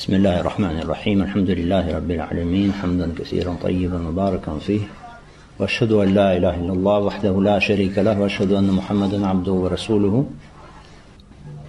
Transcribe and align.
بسم 0.00 0.14
الله 0.14 0.40
الرحمن 0.40 0.78
الرحيم 0.78 1.22
الحمد 1.22 1.50
لله 1.50 1.96
رب 1.96 2.10
العالمين 2.10 2.72
حمدا 2.72 3.12
كثيرا 3.18 3.56
طيبا 3.62 3.98
مباركا 3.98 4.58
فيه 4.66 4.80
واشهد 5.58 5.92
ان 5.92 6.14
لا 6.14 6.36
اله 6.36 6.54
الا 6.60 6.72
الله 6.72 6.98
وحده 6.98 7.42
لا 7.42 7.58
شريك 7.58 7.98
له 7.98 8.20
واشهد 8.20 8.52
ان 8.52 8.70
محمدا 8.70 9.26
عبده 9.26 9.52
ورسوله 9.52 10.24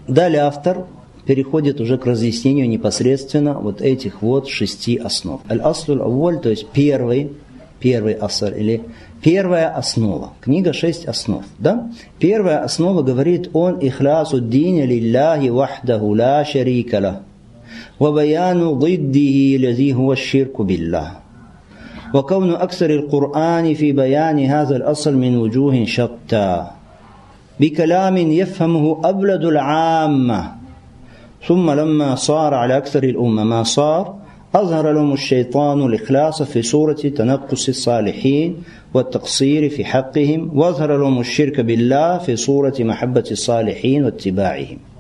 Далее 0.08 0.42
автор 0.42 0.86
переходит 1.26 1.82
уже 1.82 1.98
к 1.98 2.06
разъяснению 2.06 2.70
непосредственно 2.70 3.54
вот 3.54 3.82
этих 3.82 4.22
вот 4.22 4.48
шести 4.48 4.96
основ. 4.98 5.42
Аль-Аслуль 5.50 6.02
Авваль, 6.02 6.40
то 6.40 6.50
есть 6.50 6.68
первый, 6.68 7.32
первый 7.82 8.14
асар 8.14 8.54
или 8.54 8.82
первая 9.22 9.70
основа. 9.76 10.32
Книга 10.40 10.72
шесть 10.72 11.06
основ. 11.06 11.44
Да? 11.60 11.92
Первая 12.18 12.64
основа 12.64 13.04
говорит 13.04 13.50
он 13.54 13.80
ихлясу 13.80 14.40
дин 14.40 14.86
лилляхи 14.86 15.50
вахдаху 15.50 16.16
ла 16.16 16.46
шарика 16.46 17.00
ла. 17.00 17.22
وبيان 18.02 18.62
ضده 18.80 19.38
الذي 19.62 19.94
هو 19.94 20.14
الشرك 20.14 20.62
بالله. 20.62 21.12
وكون 22.14 22.54
أكثر 22.54 22.90
القرآن 22.90 23.74
في 23.74 23.92
بيان 23.92 24.40
هذا 24.40 24.76
الأصل 24.76 25.14
من 25.18 25.38
وجوه 25.38 25.86
شتى. 25.86 26.68
بكلام 27.60 28.18
يفهمه 28.18 29.02
أبلد 29.04 29.46
العامة. 29.46 30.52
ثم 31.48 31.72
لما 31.72 32.16
صار 32.16 32.54
على 32.54 32.78
أكثر 32.78 33.04
الأمة 33.04 33.44
ما 33.44 33.64
صار 33.64 34.16
أظهر 34.56 34.92
لهم 34.92 35.14
الشيطان 35.14 35.86
الإخلاص 35.86 36.44
في 36.44 36.62
صورة 36.62 36.94
تنقص 36.94 37.68
الصالحين 37.70 38.64
والتقصير 38.94 39.70
في 39.70 39.86
حقهم 39.86 40.58
وأظهر 40.58 40.98
لهم 40.98 41.20
الشرك 41.20 41.60
بالله 41.60 42.18
في 42.18 42.36
صورة 42.36 42.74
محبة 42.80 43.24
الصالحين 43.32 44.06
واتباعهم. 44.06 44.91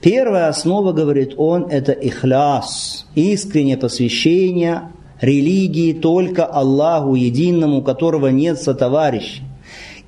Первая 0.00 0.48
основа, 0.48 0.92
говорит 0.92 1.34
он, 1.36 1.66
это 1.70 1.92
ихляс, 1.92 3.06
искреннее 3.14 3.76
посвящение 3.76 4.92
религии 5.20 5.92
только 5.92 6.44
Аллаху 6.44 7.16
единому, 7.16 7.82
которого 7.82 8.28
нет 8.28 8.60
сотоварища. 8.60 9.42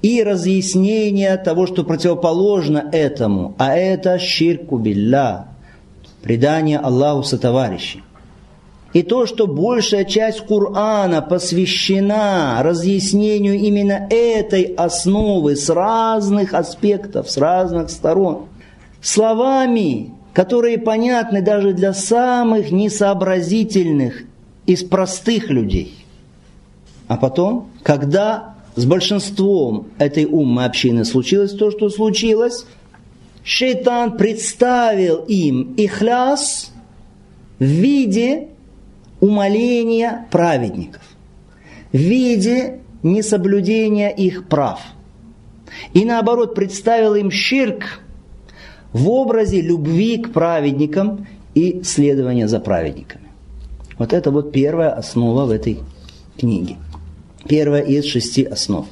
И 0.02 0.22
разъяснение 0.22 1.36
того, 1.36 1.66
что 1.66 1.84
противоположно 1.84 2.88
этому, 2.92 3.54
а 3.58 3.76
это 3.76 4.18
ширку 4.18 4.78
билля, 4.78 5.48
предание 6.22 6.78
Аллаху 6.78 7.24
сотоварища. 7.24 7.98
И 8.92 9.02
то, 9.02 9.26
что 9.26 9.46
большая 9.46 10.04
часть 10.04 10.40
Корана 10.46 11.22
посвящена 11.22 12.60
разъяснению 12.62 13.54
именно 13.54 14.08
этой 14.10 14.62
основы 14.62 15.54
с 15.54 15.68
разных 15.68 16.54
аспектов, 16.54 17.30
с 17.30 17.36
разных 17.36 17.90
сторон, 17.90 18.46
словами, 19.00 20.12
которые 20.32 20.78
понятны 20.78 21.42
даже 21.42 21.72
для 21.72 21.92
самых 21.92 22.70
несообразительных 22.70 24.24
из 24.66 24.84
простых 24.84 25.50
людей. 25.50 26.04
А 27.08 27.16
потом, 27.16 27.68
когда 27.82 28.54
с 28.76 28.84
большинством 28.84 29.88
этой 29.98 30.26
умной 30.26 30.66
общины 30.66 31.04
случилось 31.04 31.52
то, 31.52 31.70
что 31.70 31.90
случилось, 31.90 32.66
шейтан 33.42 34.16
представил 34.16 35.24
им 35.24 35.74
ихляс 35.76 36.70
в 37.58 37.64
виде 37.64 38.48
умоления 39.20 40.26
праведников, 40.30 41.02
в 41.92 41.96
виде 41.96 42.80
несоблюдения 43.02 44.10
их 44.10 44.46
прав. 44.46 44.80
И 45.92 46.04
наоборот, 46.04 46.54
представил 46.54 47.14
им 47.14 47.30
ширк 47.30 48.00
в 48.92 49.08
образе 49.08 49.60
любви 49.60 50.18
к 50.18 50.32
праведникам 50.32 51.26
и 51.54 51.82
следования 51.84 52.48
за 52.48 52.60
праведниками. 52.60 53.28
Вот 53.98 54.12
это 54.12 54.30
вот 54.30 54.52
первая 54.52 54.90
основа 54.90 55.44
в 55.44 55.50
этой 55.50 55.78
книге. 56.38 56.76
Первая 57.48 57.82
из 57.82 58.06
шести 58.06 58.44
основ. 58.44 58.86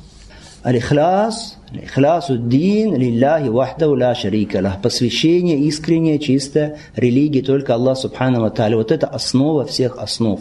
Алихляс, 0.63 1.57
алихлясу 1.71 2.37
дин, 2.37 2.95
лилляхи 2.95 3.49
вахдау 3.49 3.97
ла 3.97 4.15
шарика. 4.15 4.79
Посвящение, 4.83 5.59
искреннее, 5.61 6.19
чистое 6.19 6.79
религии 6.97 7.41
только 7.41 7.75
Аллах 7.75 7.97
Субхану 7.97 8.41
Ва 8.41 8.51
Тааля. 8.51 8.77
Вот 8.77 8.91
это 8.91 9.07
основа 9.07 9.65
всех 9.65 9.99
основ. 9.99 10.41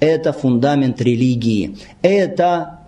Это 0.00 0.32
фундамент 0.32 1.00
религии. 1.00 1.76
Это 2.02 2.80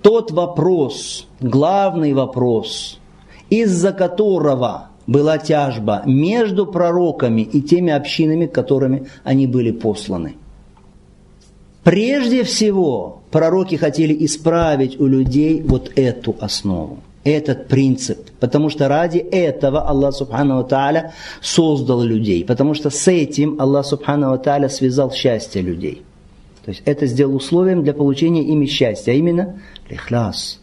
тот 0.00 0.30
вопрос, 0.30 1.26
главный 1.40 2.12
вопрос, 2.12 3.00
из-за 3.50 3.92
которого 3.92 4.90
была 5.06 5.38
тяжба 5.38 6.02
между 6.04 6.66
пророками 6.66 7.42
и 7.42 7.60
теми 7.60 7.92
общинами, 7.92 8.46
которыми 8.46 9.06
они 9.24 9.46
были 9.46 9.70
посланы. 9.70 10.34
Прежде 11.84 12.42
всего, 12.42 13.22
пророки 13.30 13.76
хотели 13.76 14.24
исправить 14.24 15.00
у 15.00 15.06
людей 15.06 15.62
вот 15.62 15.92
эту 15.94 16.34
основу, 16.40 16.98
этот 17.22 17.68
принцип, 17.68 18.18
потому 18.40 18.70
что 18.70 18.88
ради 18.88 19.18
этого 19.18 19.88
Аллах 19.88 20.14
Субхану 20.14 20.64
Тааля 20.64 21.14
создал 21.40 22.02
людей, 22.02 22.44
потому 22.44 22.74
что 22.74 22.90
с 22.90 23.06
этим 23.06 23.60
Аллах 23.60 23.86
Субхану 23.86 24.36
Тааля 24.38 24.68
связал 24.68 25.12
счастье 25.12 25.62
людей. 25.62 26.02
То 26.64 26.70
есть 26.72 26.82
это 26.84 27.06
сделал 27.06 27.36
условием 27.36 27.84
для 27.84 27.94
получения 27.94 28.42
ими 28.42 28.66
счастья, 28.66 29.12
а 29.12 29.14
именно 29.14 29.60
лихляс, 29.88 30.58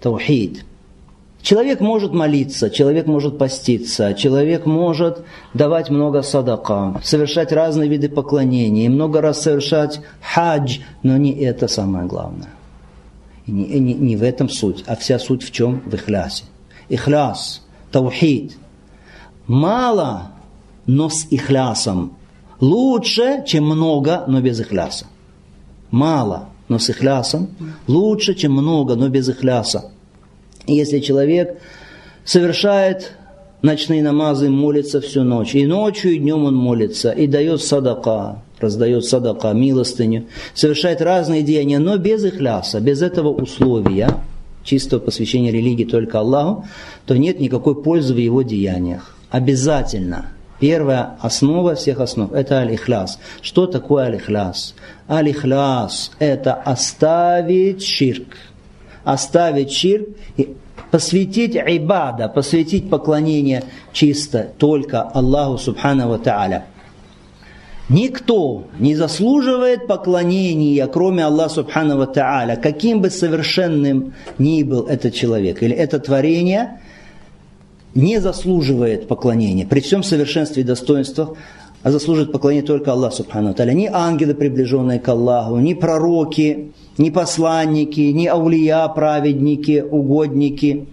таухид– 0.00 0.64
Человек 1.48 1.80
может 1.80 2.12
молиться, 2.12 2.68
человек 2.68 3.06
может 3.06 3.38
поститься, 3.38 4.12
человек 4.12 4.66
может 4.66 5.24
давать 5.54 5.88
много 5.88 6.20
садака, 6.20 7.00
совершать 7.02 7.52
разные 7.52 7.88
виды 7.88 8.10
поклонений, 8.10 8.86
много 8.90 9.22
раз 9.22 9.40
совершать 9.40 10.02
хадж, 10.20 10.80
но 11.02 11.16
не 11.16 11.32
это 11.32 11.66
самое 11.66 12.04
главное. 12.04 12.50
И 13.46 13.50
не, 13.50 13.64
не, 13.64 13.94
не 13.94 14.16
в 14.16 14.22
этом 14.22 14.50
суть, 14.50 14.84
а 14.86 14.94
вся 14.94 15.18
суть 15.18 15.42
в 15.42 15.50
чем? 15.50 15.80
В 15.86 15.94
ихлясе. 15.94 16.44
Ихляс, 16.90 17.62
таухид. 17.92 18.58
Мало, 19.46 20.32
но 20.84 21.08
с 21.08 21.28
ихлясом. 21.30 22.18
Лучше, 22.60 23.42
чем 23.46 23.64
много, 23.64 24.24
но 24.26 24.42
без 24.42 24.60
ихляса. 24.60 25.06
Мало, 25.90 26.50
но 26.68 26.78
с 26.78 26.90
ихлясом. 26.90 27.48
Лучше, 27.86 28.34
чем 28.34 28.52
много, 28.52 28.96
но 28.96 29.08
без 29.08 29.30
ихляса. 29.30 29.92
Если 30.68 31.00
человек 31.00 31.58
совершает 32.24 33.12
ночные 33.62 34.02
намазы, 34.02 34.50
молится 34.50 35.00
всю 35.00 35.24
ночь, 35.24 35.54
и 35.54 35.66
ночью, 35.66 36.12
и 36.12 36.18
днем 36.18 36.44
он 36.44 36.54
молится, 36.54 37.10
и 37.10 37.26
дает 37.26 37.62
садака, 37.62 38.42
раздает 38.60 39.06
садака, 39.06 39.54
милостыню, 39.54 40.26
совершает 40.52 41.00
разные 41.00 41.42
деяния, 41.42 41.78
но 41.78 41.96
без 41.96 42.22
ихляса, 42.22 42.80
без 42.80 43.00
этого 43.00 43.30
условия, 43.30 44.10
чистого 44.62 45.00
посвящения 45.00 45.50
религии 45.50 45.84
только 45.84 46.18
Аллаху, 46.20 46.66
то 47.06 47.16
нет 47.16 47.40
никакой 47.40 47.82
пользы 47.82 48.12
в 48.12 48.18
его 48.18 48.42
деяниях. 48.42 49.16
Обязательно. 49.30 50.32
Первая 50.60 51.16
основа 51.20 51.76
всех 51.76 52.00
основ– 52.00 52.32
это 52.34 52.58
аль-ихляс. 52.58 53.18
Что 53.40 53.66
такое 53.66 54.06
аль-ихляс? 54.06 54.74
Аль-ихляс– 55.08 56.10
это 56.18 56.52
оставить 56.52 57.82
ширк– 57.82 58.36
оставить 59.08 59.72
ширк 59.72 60.08
и 60.36 60.54
посвятить 60.90 61.56
ибада, 61.56 62.28
посвятить 62.28 62.90
поклонение 62.90 63.64
чисто 63.92 64.50
только 64.58 65.00
Аллаху 65.00 65.56
Субхану 65.56 66.14
Та'аля. 66.16 66.64
Никто 67.88 68.64
не 68.78 68.94
заслуживает 68.94 69.86
поклонения, 69.86 70.86
кроме 70.86 71.24
Аллаха 71.24 71.54
Субхану 71.54 71.98
Та'аля, 72.02 72.60
каким 72.60 73.00
бы 73.00 73.08
совершенным 73.08 74.12
ни 74.36 74.62
был 74.62 74.86
этот 74.86 75.14
человек 75.14 75.62
или 75.62 75.74
это 75.74 75.98
творение, 75.98 76.80
не 77.94 78.20
заслуживает 78.20 79.08
поклонения 79.08 79.66
при 79.66 79.80
всем 79.80 80.02
совершенстве 80.02 80.62
и 80.62 80.66
достоинствах 80.66 81.30
а 81.82 81.90
заслуживает 81.90 82.32
поклонения 82.32 82.66
только 82.66 82.92
Аллах 82.92 83.12
Субхану 83.12 83.54
Таля. 83.54 83.72
Ни 83.72 83.86
ангелы, 83.86 84.34
приближенные 84.34 84.98
к 84.98 85.08
Аллаху, 85.08 85.58
ни 85.58 85.74
пророки, 85.74 86.72
ни 86.96 87.10
посланники, 87.10 88.00
ни 88.00 88.26
аулия, 88.26 88.88
праведники, 88.88 89.84
угодники. 89.88 90.88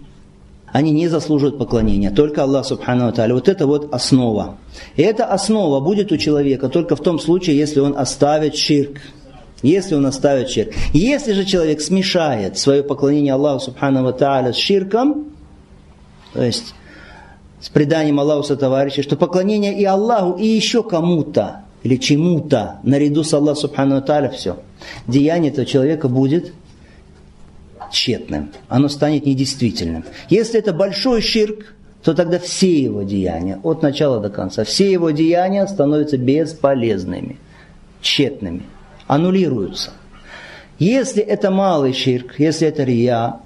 Они 0.72 0.90
не 0.90 1.08
заслуживают 1.08 1.58
поклонения, 1.58 2.10
только 2.10 2.42
Аллах 2.42 2.66
Субхану 2.66 3.12
Таля. 3.12 3.34
Вот 3.34 3.48
это 3.48 3.66
вот 3.66 3.92
основа. 3.92 4.58
И 4.96 5.02
эта 5.02 5.24
основа 5.24 5.80
будет 5.80 6.12
у 6.12 6.16
человека 6.16 6.68
только 6.68 6.94
в 6.96 7.00
том 7.00 7.18
случае, 7.18 7.56
если 7.56 7.80
он 7.80 7.96
оставит 7.96 8.56
ширк. 8.56 8.98
Если 9.62 9.94
он 9.94 10.06
оставит 10.06 10.50
ширк. 10.50 10.72
Если 10.92 11.32
же 11.32 11.44
человек 11.44 11.80
смешает 11.80 12.58
свое 12.58 12.82
поклонение 12.82 13.32
Аллаху 13.32 13.60
Субхану 13.64 14.12
Тааля 14.12 14.52
с 14.52 14.56
ширком, 14.56 15.32
то 16.32 16.42
есть 16.42 16.74
с 17.66 17.68
преданием 17.68 18.20
Аллаху 18.20 18.56
товарища, 18.56 19.02
что 19.02 19.16
поклонение 19.16 19.76
и 19.76 19.84
Аллаху, 19.84 20.38
и 20.38 20.46
еще 20.46 20.84
кому-то, 20.84 21.64
или 21.82 21.96
чему-то, 21.96 22.78
наряду 22.84 23.24
с 23.24 23.34
Аллахом 23.34 23.56
Субхану 23.56 24.00
Таля, 24.02 24.28
все. 24.28 24.58
Деяние 25.08 25.50
этого 25.50 25.66
человека 25.66 26.08
будет 26.08 26.52
тщетным. 27.90 28.52
Оно 28.68 28.88
станет 28.88 29.26
недействительным. 29.26 30.04
Если 30.30 30.60
это 30.60 30.72
большой 30.72 31.20
ширк, 31.20 31.74
то 32.04 32.14
тогда 32.14 32.38
все 32.38 32.70
его 32.80 33.02
деяния, 33.02 33.58
от 33.64 33.82
начала 33.82 34.20
до 34.20 34.30
конца, 34.30 34.62
все 34.62 34.92
его 34.92 35.10
деяния 35.10 35.66
становятся 35.66 36.18
бесполезными, 36.18 37.40
тщетными, 38.00 38.62
аннулируются. 39.08 39.90
Если 40.78 41.20
это 41.20 41.50
малый 41.50 41.94
ширк, 41.94 42.38
если 42.38 42.68
это 42.68 42.84
рия 42.84 43.40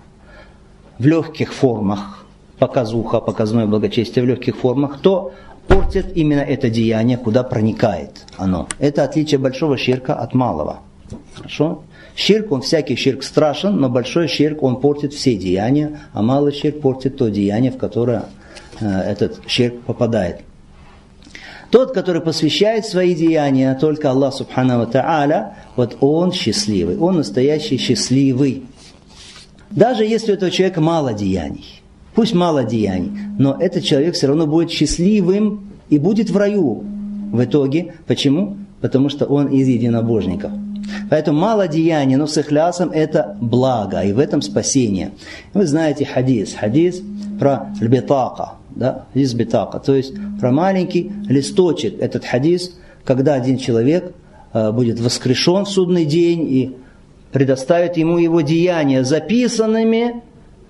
в 0.98 1.06
легких 1.06 1.54
формах, 1.54 2.19
показуха, 2.60 3.20
показное 3.20 3.66
благочестие 3.66 4.24
в 4.24 4.28
легких 4.28 4.56
формах, 4.56 5.00
то 5.00 5.32
портит 5.66 6.16
именно 6.16 6.40
это 6.40 6.70
деяние, 6.70 7.16
куда 7.16 7.42
проникает 7.42 8.26
оно. 8.36 8.68
Это 8.78 9.02
отличие 9.02 9.38
большого 9.38 9.76
ширка 9.76 10.14
от 10.14 10.34
малого. 10.34 10.80
Хорошо? 11.34 11.82
Ширк, 12.14 12.52
он 12.52 12.60
всякий 12.60 12.96
ширк 12.96 13.22
страшен, 13.22 13.76
но 13.76 13.88
большой 13.88 14.28
ширк, 14.28 14.62
он 14.62 14.76
портит 14.80 15.14
все 15.14 15.36
деяния, 15.36 16.00
а 16.12 16.22
малый 16.22 16.52
ширк 16.52 16.80
портит 16.80 17.16
то 17.16 17.30
деяние, 17.30 17.72
в 17.72 17.78
которое 17.78 18.24
э, 18.78 18.86
этот 18.86 19.40
ширк 19.46 19.80
попадает. 19.80 20.42
Тот, 21.70 21.92
который 21.92 22.20
посвящает 22.20 22.84
свои 22.84 23.14
деяния 23.14 23.78
только 23.80 24.10
Аллах 24.10 24.34
Субхану 24.34 24.86
Тааля, 24.86 25.54
вот 25.76 25.96
он 26.00 26.32
счастливый, 26.32 26.98
он 26.98 27.16
настоящий 27.16 27.78
счастливый. 27.78 28.64
Даже 29.70 30.04
если 30.04 30.32
у 30.32 30.34
этого 30.34 30.50
человека 30.50 30.80
мало 30.80 31.14
деяний, 31.14 31.79
пусть 32.14 32.34
мало 32.34 32.64
деяний, 32.64 33.12
но 33.38 33.56
этот 33.58 33.84
человек 33.84 34.14
все 34.14 34.26
равно 34.26 34.46
будет 34.46 34.70
счастливым 34.70 35.70
и 35.88 35.98
будет 35.98 36.30
в 36.30 36.36
раю 36.36 36.84
в 37.32 37.44
итоге. 37.44 37.94
Почему? 38.06 38.56
Потому 38.80 39.08
что 39.08 39.26
он 39.26 39.48
из 39.48 39.68
единобожников. 39.68 40.52
Поэтому 41.08 41.40
мало 41.40 41.68
деяний, 41.68 42.16
но 42.16 42.26
с 42.26 42.38
ихлясом 42.38 42.90
это 42.90 43.36
благо, 43.40 44.00
и 44.00 44.12
в 44.12 44.18
этом 44.18 44.42
спасение. 44.42 45.12
Вы 45.54 45.66
знаете 45.66 46.04
хадис, 46.04 46.54
хадис 46.54 47.02
про 47.38 47.68
битака, 47.80 48.54
да, 48.74 49.06
хадис 49.12 49.34
битака, 49.34 49.78
то 49.78 49.94
есть 49.94 50.14
про 50.40 50.50
маленький 50.50 51.12
листочек. 51.28 52.00
Этот 52.00 52.24
хадис, 52.24 52.76
когда 53.04 53.34
один 53.34 53.58
человек 53.58 54.12
э, 54.52 54.72
будет 54.72 55.00
воскрешен 55.00 55.64
в 55.64 55.68
судный 55.68 56.04
день 56.04 56.42
и 56.50 56.76
предоставит 57.32 57.96
ему 57.96 58.18
его 58.18 58.40
деяния 58.40 59.04
записанными 59.04 60.22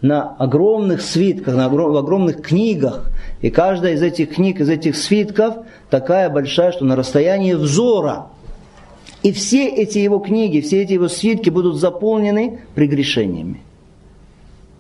на 0.03 0.35
огромных 0.39 1.03
свитках, 1.03 1.55
на 1.55 1.67
огромных 1.67 2.43
книгах. 2.43 3.11
И 3.41 3.51
каждая 3.51 3.95
из 3.95 4.03
этих 4.03 4.35
книг, 4.35 4.61
из 4.61 4.69
этих 4.69 4.97
свитков 4.97 5.57
такая 5.91 6.31
большая, 6.31 6.73
что 6.73 6.85
на 6.85 6.97
расстоянии 6.97 7.55
взора– 7.55 8.27
и 9.23 9.33
все 9.33 9.69
эти 9.69 9.99
его 9.99 10.19
книги, 10.19 10.61
все 10.61 10.83
эти 10.83 10.95
его 10.95 11.09
свитки 11.09 11.51
будут 11.51 11.77
заполнены 11.77 12.61
прегрешениями. 12.75 13.61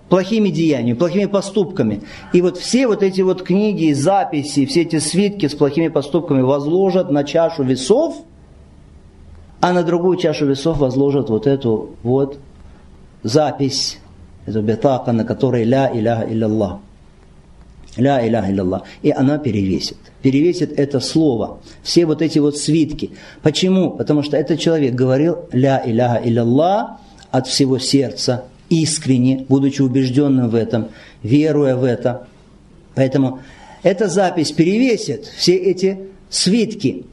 Плохими 0.08 0.48
деяниями, 0.48 0.96
плохими 0.96 1.26
поступками. 1.26 2.02
И 2.32 2.42
вот 2.42 2.56
все 2.56 2.86
вот 2.86 3.02
эти 3.02 3.20
вот 3.20 3.42
книги, 3.42 3.92
записи, 3.92 4.66
все 4.66 4.82
эти 4.82 4.98
свитки 4.98 5.46
с 5.46 5.54
плохими 5.54 5.88
поступками 5.88 6.40
возложат 6.40 7.10
на 7.10 7.22
чашу 7.22 7.62
весов, 7.62 8.16
а 9.60 9.72
на 9.72 9.82
другую 9.82 10.16
чашу 10.16 10.46
весов 10.46 10.78
возложат 10.78 11.28
вот 11.28 11.46
эту 11.46 11.90
вот 12.02 12.38
запись, 13.22 14.00
эту 14.46 14.62
бетака, 14.62 15.12
на 15.12 15.24
которой 15.24 15.64
ля 15.64 15.90
иляха 15.92 16.24
илlallah. 16.24 16.78
Ля 17.96 18.26
иляха 18.26 18.50
илlallah. 18.50 18.82
И 19.02 19.10
она 19.10 19.38
перевесит 19.38 19.96
перевесит 20.22 20.78
это 20.78 21.00
слово, 21.00 21.58
все 21.82 22.06
вот 22.06 22.22
эти 22.22 22.38
вот 22.38 22.56
свитки. 22.56 23.10
Почему? 23.42 23.90
Потому 23.90 24.22
что 24.22 24.36
этот 24.36 24.60
человек 24.60 24.94
говорил 24.94 25.38
«Ля 25.52 25.82
иляха 25.84 26.20
илlallah» 26.22 26.98
от 27.30 27.46
всего 27.46 27.78
сердца, 27.78 28.44
искренне, 28.68 29.46
будучи 29.48 29.82
убежденным 29.82 30.50
в 30.50 30.54
этом, 30.54 30.88
веруя 31.22 31.76
в 31.76 31.84
это. 31.84 32.26
Поэтому 32.94 33.40
эта 33.82 34.08
запись 34.08 34.52
перевесит 34.52 35.24
все 35.24 35.56
эти 35.56 36.00
свитки. 36.28 37.06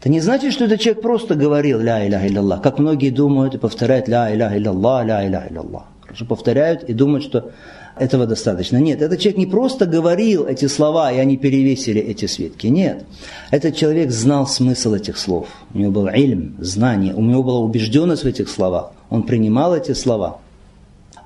Это 0.00 0.08
не 0.08 0.20
значит, 0.20 0.52
что 0.52 0.64
этот 0.64 0.80
человек 0.80 1.02
просто 1.02 1.34
говорил 1.34 1.80
«Ля 1.80 2.06
иляха 2.06 2.26
илlallah», 2.26 2.60
как 2.62 2.78
многие 2.78 3.10
думают 3.10 3.54
и 3.54 3.58
повторяют 3.58 4.08
«Ля 4.08 4.34
иляха 4.34 4.56
илlallah, 4.56 5.04
ля 5.04 5.26
иляха 5.26 5.48
илlallah». 5.52 5.84
Хорошо 6.14 6.26
повторяют 6.26 6.84
и 6.84 6.92
думают, 6.92 7.24
что 7.24 7.50
этого 7.98 8.24
достаточно. 8.24 8.76
Нет, 8.76 9.02
этот 9.02 9.18
человек 9.18 9.36
не 9.36 9.46
просто 9.46 9.84
говорил 9.84 10.46
эти 10.46 10.66
слова, 10.66 11.10
и 11.10 11.18
они 11.18 11.36
перевесили 11.36 12.00
эти 12.00 12.26
свитки. 12.26 12.68
Нет, 12.68 13.04
этот 13.50 13.74
человек 13.74 14.12
знал 14.12 14.46
смысл 14.46 14.94
этих 14.94 15.18
слов. 15.18 15.48
У 15.74 15.78
него 15.78 15.90
был 15.90 16.06
ильм, 16.06 16.54
знание, 16.60 17.14
у 17.14 17.20
него 17.20 17.42
была 17.42 17.58
убежденность 17.58 18.22
в 18.22 18.26
этих 18.26 18.48
словах. 18.48 18.92
Он 19.10 19.24
принимал 19.24 19.74
эти 19.74 19.90
слова. 19.90 20.38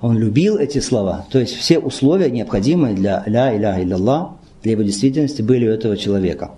Он 0.00 0.16
любил 0.16 0.56
эти 0.56 0.78
слова. 0.78 1.26
То 1.30 1.38
есть 1.38 1.54
все 1.54 1.78
условия, 1.78 2.30
необходимые 2.30 2.94
для 2.94 3.22
ля 3.26 3.54
иля 3.54 3.82
илlallah, 3.82 4.30
для 4.62 4.72
его 4.72 4.82
действительности, 4.82 5.42
были 5.42 5.68
у 5.68 5.70
этого 5.70 5.98
человека. 5.98 6.52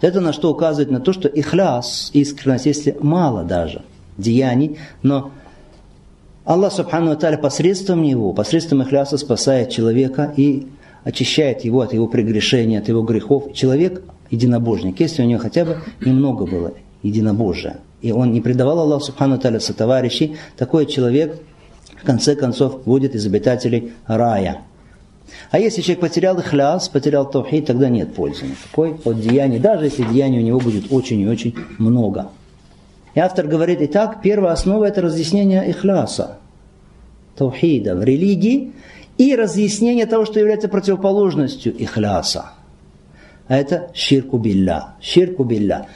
Это 0.00 0.20
на 0.20 0.32
что 0.32 0.50
указывает 0.50 0.90
на 0.90 0.98
то, 0.98 1.12
что 1.12 1.28
ихляс, 1.28 2.10
искренность, 2.12 2.66
если 2.66 2.96
мало 3.00 3.44
даже 3.44 3.82
деяний, 4.18 4.78
но 5.04 5.30
Аллах 6.46 6.72
Субхану 6.72 7.10
Аталя 7.10 7.38
посредством 7.38 8.04
него, 8.04 8.32
посредством 8.32 8.80
ихляса 8.80 9.18
спасает 9.18 9.70
человека 9.70 10.32
и 10.36 10.68
очищает 11.02 11.64
его 11.64 11.80
от 11.80 11.92
его 11.92 12.06
прегрешения, 12.06 12.78
от 12.78 12.86
его 12.86 13.02
грехов. 13.02 13.52
Человек 13.52 14.02
единобожник, 14.30 15.00
если 15.00 15.24
у 15.24 15.26
него 15.26 15.40
хотя 15.40 15.64
бы 15.64 15.78
немного 16.00 16.46
было 16.46 16.74
единобожия, 17.02 17.78
и 18.00 18.12
он 18.12 18.32
не 18.32 18.40
предавал 18.40 18.78
Аллаху 18.78 19.06
Субхану 19.06 19.34
Аталя 19.34 19.58
сотоварищей, 19.58 20.36
такой 20.56 20.86
человек 20.86 21.36
в 22.00 22.06
конце 22.06 22.36
концов 22.36 22.84
будет 22.84 23.16
из 23.16 23.26
обитателей 23.26 23.94
рая. 24.06 24.58
А 25.50 25.58
если 25.58 25.82
человек 25.82 26.00
потерял 26.00 26.38
ихляс, 26.38 26.88
потерял 26.88 27.28
тавхид, 27.28 27.66
тогда 27.66 27.88
нет 27.88 28.14
пользы 28.14 28.44
никакой 28.46 28.96
от 29.04 29.20
деяний, 29.20 29.58
даже 29.58 29.86
если 29.86 30.04
деяний 30.04 30.38
у 30.38 30.42
него 30.42 30.60
будет 30.60 30.92
очень 30.92 31.20
и 31.22 31.26
очень 31.26 31.56
много. 31.78 32.28
И 33.16 33.18
автор 33.18 33.46
говорит, 33.46 33.78
итак, 33.80 34.18
первая 34.22 34.52
основа 34.52 34.84
это 34.84 35.00
разъяснение 35.00 35.70
ихляса, 35.70 36.36
таухида 37.34 37.96
в 37.96 38.04
религии 38.04 38.72
и 39.16 39.34
разъяснение 39.34 40.04
того, 40.04 40.26
что 40.26 40.38
является 40.38 40.68
противоположностью 40.68 41.74
ихляса. 41.82 42.50
А 43.48 43.56
это 43.56 43.88
ширку 43.94 44.36
билля. 44.36 44.96
Ширку 45.00 45.44
билля. 45.44 45.86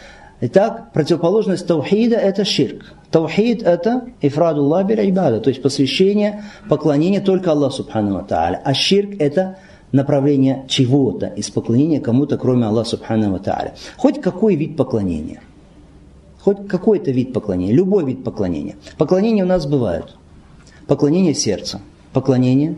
Итак, 0.41 0.95
противоположность 0.95 1.67
таухида 1.67 2.17
это 2.17 2.47
ширк. 2.47 2.95
Таухид 3.11 3.63
это 3.65 4.07
ифрадуллах 4.23 4.87
биль 4.87 5.11
ибада, 5.11 5.41
то 5.41 5.51
есть 5.51 5.61
посвящение, 5.61 6.45
поклонение 6.71 7.21
только 7.21 7.51
Аллаху 7.51 7.77
Субхану 7.77 8.25
Тааля. 8.25 8.63
А 8.65 8.73
ширк 8.73 9.21
это 9.21 9.59
направление 9.93 10.65
чего-то 10.69 11.27
из 11.27 11.51
поклонения 11.51 12.01
кому-то, 12.01 12.39
кроме 12.39 12.65
Аллаха 12.65 12.89
Субхану 12.89 13.39
Тааля. 13.41 13.75
Хоть 13.99 14.23
какой 14.23 14.55
вид 14.55 14.79
поклонения. 14.79 15.43
Хоть 16.43 16.67
какой-то 16.69 17.11
вид 17.11 17.33
поклонения, 17.33 17.75
любой 17.75 18.05
вид 18.05 18.25
поклонения. 18.25 18.77
Поклонения 18.97 19.45
у 19.45 19.47
нас 19.47 19.67
бывают. 19.67 20.17
Поклонение 20.87 21.35
сердцем, 21.35 21.81
поклонение 22.13 22.77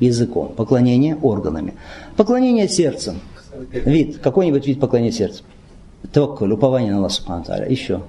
языком, 0.00 0.52
поклонение 0.54 1.16
органами. 1.16 1.74
Поклонение 2.16 2.68
сердцем. 2.68 3.20
Вид, 3.72 4.18
какой-нибудь 4.18 4.66
вид 4.66 4.80
поклонения 4.80 5.12
сердцем. 5.12 5.46
Таваккуль, 6.12 6.52
упование 6.52 6.92
на 6.92 6.98
Аллаха 6.98 7.64
Еще. 7.68 8.02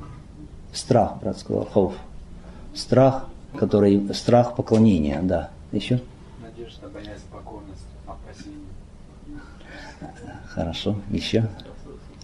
Страх, 0.73 1.19
брат 1.21 1.39
сказал, 1.39 1.65
хауф. 1.65 1.93
Страх, 2.73 3.27
который, 3.57 4.13
страх 4.13 4.55
поклонения, 4.55 5.21
да. 5.21 5.51
Еще? 5.71 6.01
Надежда, 6.41 6.87
боязнь, 6.89 7.23
покорность, 7.31 7.85
опасение. 8.05 8.67
Хорошо, 10.47 10.95
еще? 11.09 11.47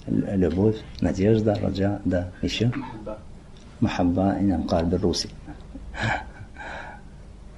Любовь, 0.07 0.77
надежда, 1.01 1.55
раджа, 1.55 2.01
да, 2.05 2.31
еще? 2.41 2.72
Махабба 3.79 4.38
и 4.39 4.43
намкар 4.43 4.86
руси. 5.01 5.29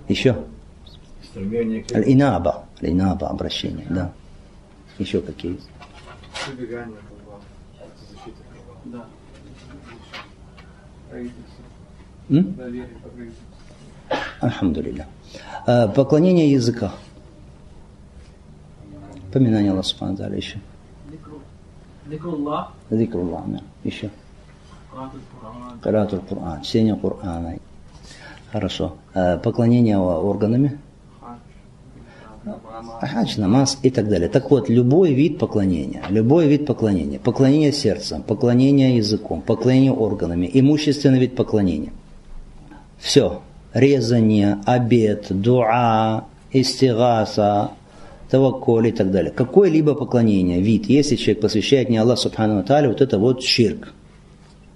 Еще? 0.08 0.36
Аль-инаба, 1.36 2.66
аль-инаба, 2.82 3.30
обращение, 3.30 3.86
да. 3.90 4.12
Еще 4.98 5.22
какие? 5.22 5.60
Прибегание 6.46 6.98
защита 8.10 8.38
Да. 8.86 9.06
Альхамдулилля. 14.40 15.08
А, 15.66 15.88
поклонение 15.88 16.52
языка. 16.52 16.94
Поминание 19.34 19.72
Аллаха 19.72 19.88
Субхану 19.90 20.36
еще. 20.36 20.60
Зикруллах. 22.10 22.74
Зикруллах, 22.90 23.44
да. 23.48 23.62
Еще. 23.84 24.10
Каратуль 25.82 26.22
Кур'ан. 26.30 26.62
Чтение 26.62 26.96
Кур'ана. 26.96 27.60
Хорошо. 28.52 28.96
Э, 29.14 29.38
поклонение 29.38 29.98
органами. 29.98 30.80
Хадж, 33.02 33.40
намаз 33.40 33.80
и 33.82 33.90
так 33.90 34.08
далее. 34.08 34.30
Так 34.30 34.52
вот, 34.52 34.70
любой 34.70 35.14
вид 35.14 35.40
поклонения, 35.40 36.04
любой 36.10 36.48
вид 36.48 36.68
поклонения, 36.68 37.18
поклонение 37.18 37.72
сердцем, 37.72 38.22
поклонение 38.22 38.98
языком, 38.98 39.42
поклонение 39.42 39.92
органами, 39.92 40.50
имущественный 40.54 41.20
вид 41.20 41.36
поклонения. 41.36 41.92
Все. 43.00 43.42
Резание, 43.74 44.60
обед, 44.66 45.26
дуа, 45.30 46.26
истигаса, 46.52 47.72
таваккуль 48.29 48.88
и 48.88 48.91
так 48.91 49.12
далее. 49.12 49.32
Какое-либо 49.32 49.96
поклонение, 49.96 50.62
вид, 50.62 50.88
если 50.88 51.15
человек 51.15 51.41
посвящает 51.41 51.89
не 51.89 51.98
Аллах 51.98 52.20
Субхану 52.20 52.60
Аталя, 52.60 52.89
вот 52.89 53.01
это 53.01 53.20
вот 53.20 53.44
ширк. 53.44 53.94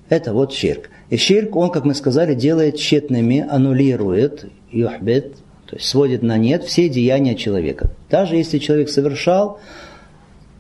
Это 0.10 0.34
вот 0.34 0.54
ширк. 0.54 0.90
И 1.10 1.18
ширк, 1.18 1.56
он, 1.56 1.72
как 1.72 1.86
мы 1.86 1.94
сказали, 1.94 2.34
делает 2.36 2.78
тщетными, 2.78 3.46
аннулирует, 3.48 4.46
юхбет, 4.72 5.36
то 5.66 5.76
есть 5.76 5.88
сводит 5.88 6.24
на 6.24 6.38
нет 6.38 6.64
все 6.64 6.90
деяния 6.90 7.36
человека. 7.36 7.92
Даже 8.10 8.36
если 8.36 8.58
человек 8.58 8.90
совершал 8.90 9.60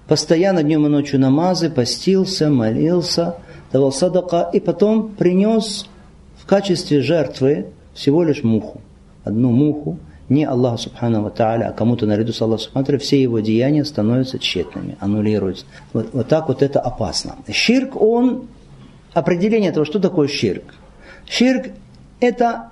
постоянно 0.08 0.63
днем 0.63 0.86
и 0.86 0.89
ночью 0.89 1.19
намазы, 1.19 1.69
постился, 1.69 2.50
молился, 2.50 3.36
давал 3.72 3.91
садака, 3.91 4.50
и 4.53 4.60
потом 4.60 5.10
принес 5.10 5.88
в 6.38 6.46
качестве 6.46 7.01
жертвы 7.01 7.67
всего 7.93 8.24
лишь 8.24 8.43
муху. 8.43 8.81
Одну 9.24 9.51
муху, 9.51 10.00
не 10.29 10.45
Аллаху 10.45 10.77
Субхану 10.77 11.24
Ва 11.24 11.31
а 11.38 11.71
кому-то 11.71 12.05
наряду 12.05 12.31
с 12.31 12.41
Аллахом 12.41 12.65
Субхану 12.65 13.00
все 13.00 13.21
его 13.21 13.39
деяния 13.39 13.83
становятся 13.83 14.39
тщетными, 14.39 14.98
аннулируются. 15.00 15.65
Вот, 15.93 16.09
вот 16.13 16.27
так 16.27 16.48
вот 16.48 16.62
это 16.62 16.79
опасно. 16.79 17.36
Ширк, 17.51 18.00
он, 18.00 18.48
определение 19.13 19.71
того, 19.71 19.86
что 19.86 20.00
такое 20.00 20.27
ширк. 20.27 20.75
Ширк– 21.27 21.67
это 22.19 22.69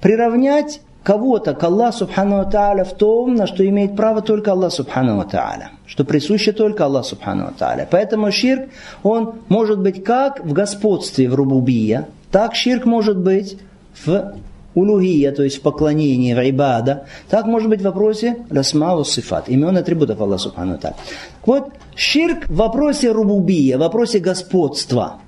приравнять 0.00 0.80
кого-то 1.02 1.54
к 1.54 1.62
Аллаху 1.62 1.98
Субхану 1.98 2.48
Тааля 2.50 2.84
в 2.84 2.92
том, 2.94 3.34
на 3.34 3.46
что 3.46 3.66
имеет 3.66 3.96
право 3.96 4.20
только 4.20 4.52
Аллах 4.52 4.72
Субхану 4.72 5.24
Тааля, 5.24 5.70
что 5.86 6.04
присуще 6.04 6.52
только 6.52 6.84
Аллах 6.84 7.06
Субхану 7.06 7.52
Тааля. 7.56 7.88
Поэтому 7.90 8.30
ширк, 8.30 8.68
он 9.02 9.36
может 9.48 9.80
быть 9.80 10.04
как 10.04 10.44
в 10.44 10.52
господстве 10.52 11.28
в 11.28 11.34
рубубия, 11.34 12.08
так 12.30 12.54
ширк 12.54 12.84
может 12.84 13.18
быть 13.18 13.58
в 14.04 14.34
улугия, 14.74 15.32
то 15.32 15.42
есть 15.42 15.58
в 15.58 15.60
поклонении, 15.62 16.34
в 16.34 16.50
ибада, 16.50 17.06
так 17.28 17.46
может 17.46 17.68
быть 17.68 17.80
в 17.80 17.84
вопросе 17.84 18.36
расмау 18.50 19.04
сифат, 19.04 19.48
имен 19.48 19.76
атрибутов 19.76 20.20
Аллаха 20.20 20.42
Субхану 20.42 20.78
Тааля. 20.78 20.96
Вот 21.44 21.70
ширк 21.94 22.48
в 22.48 22.56
вопросе 22.56 23.10
рубубия, 23.10 23.76
в 23.76 23.80
вопросе 23.80 24.18
господства. 24.18 25.20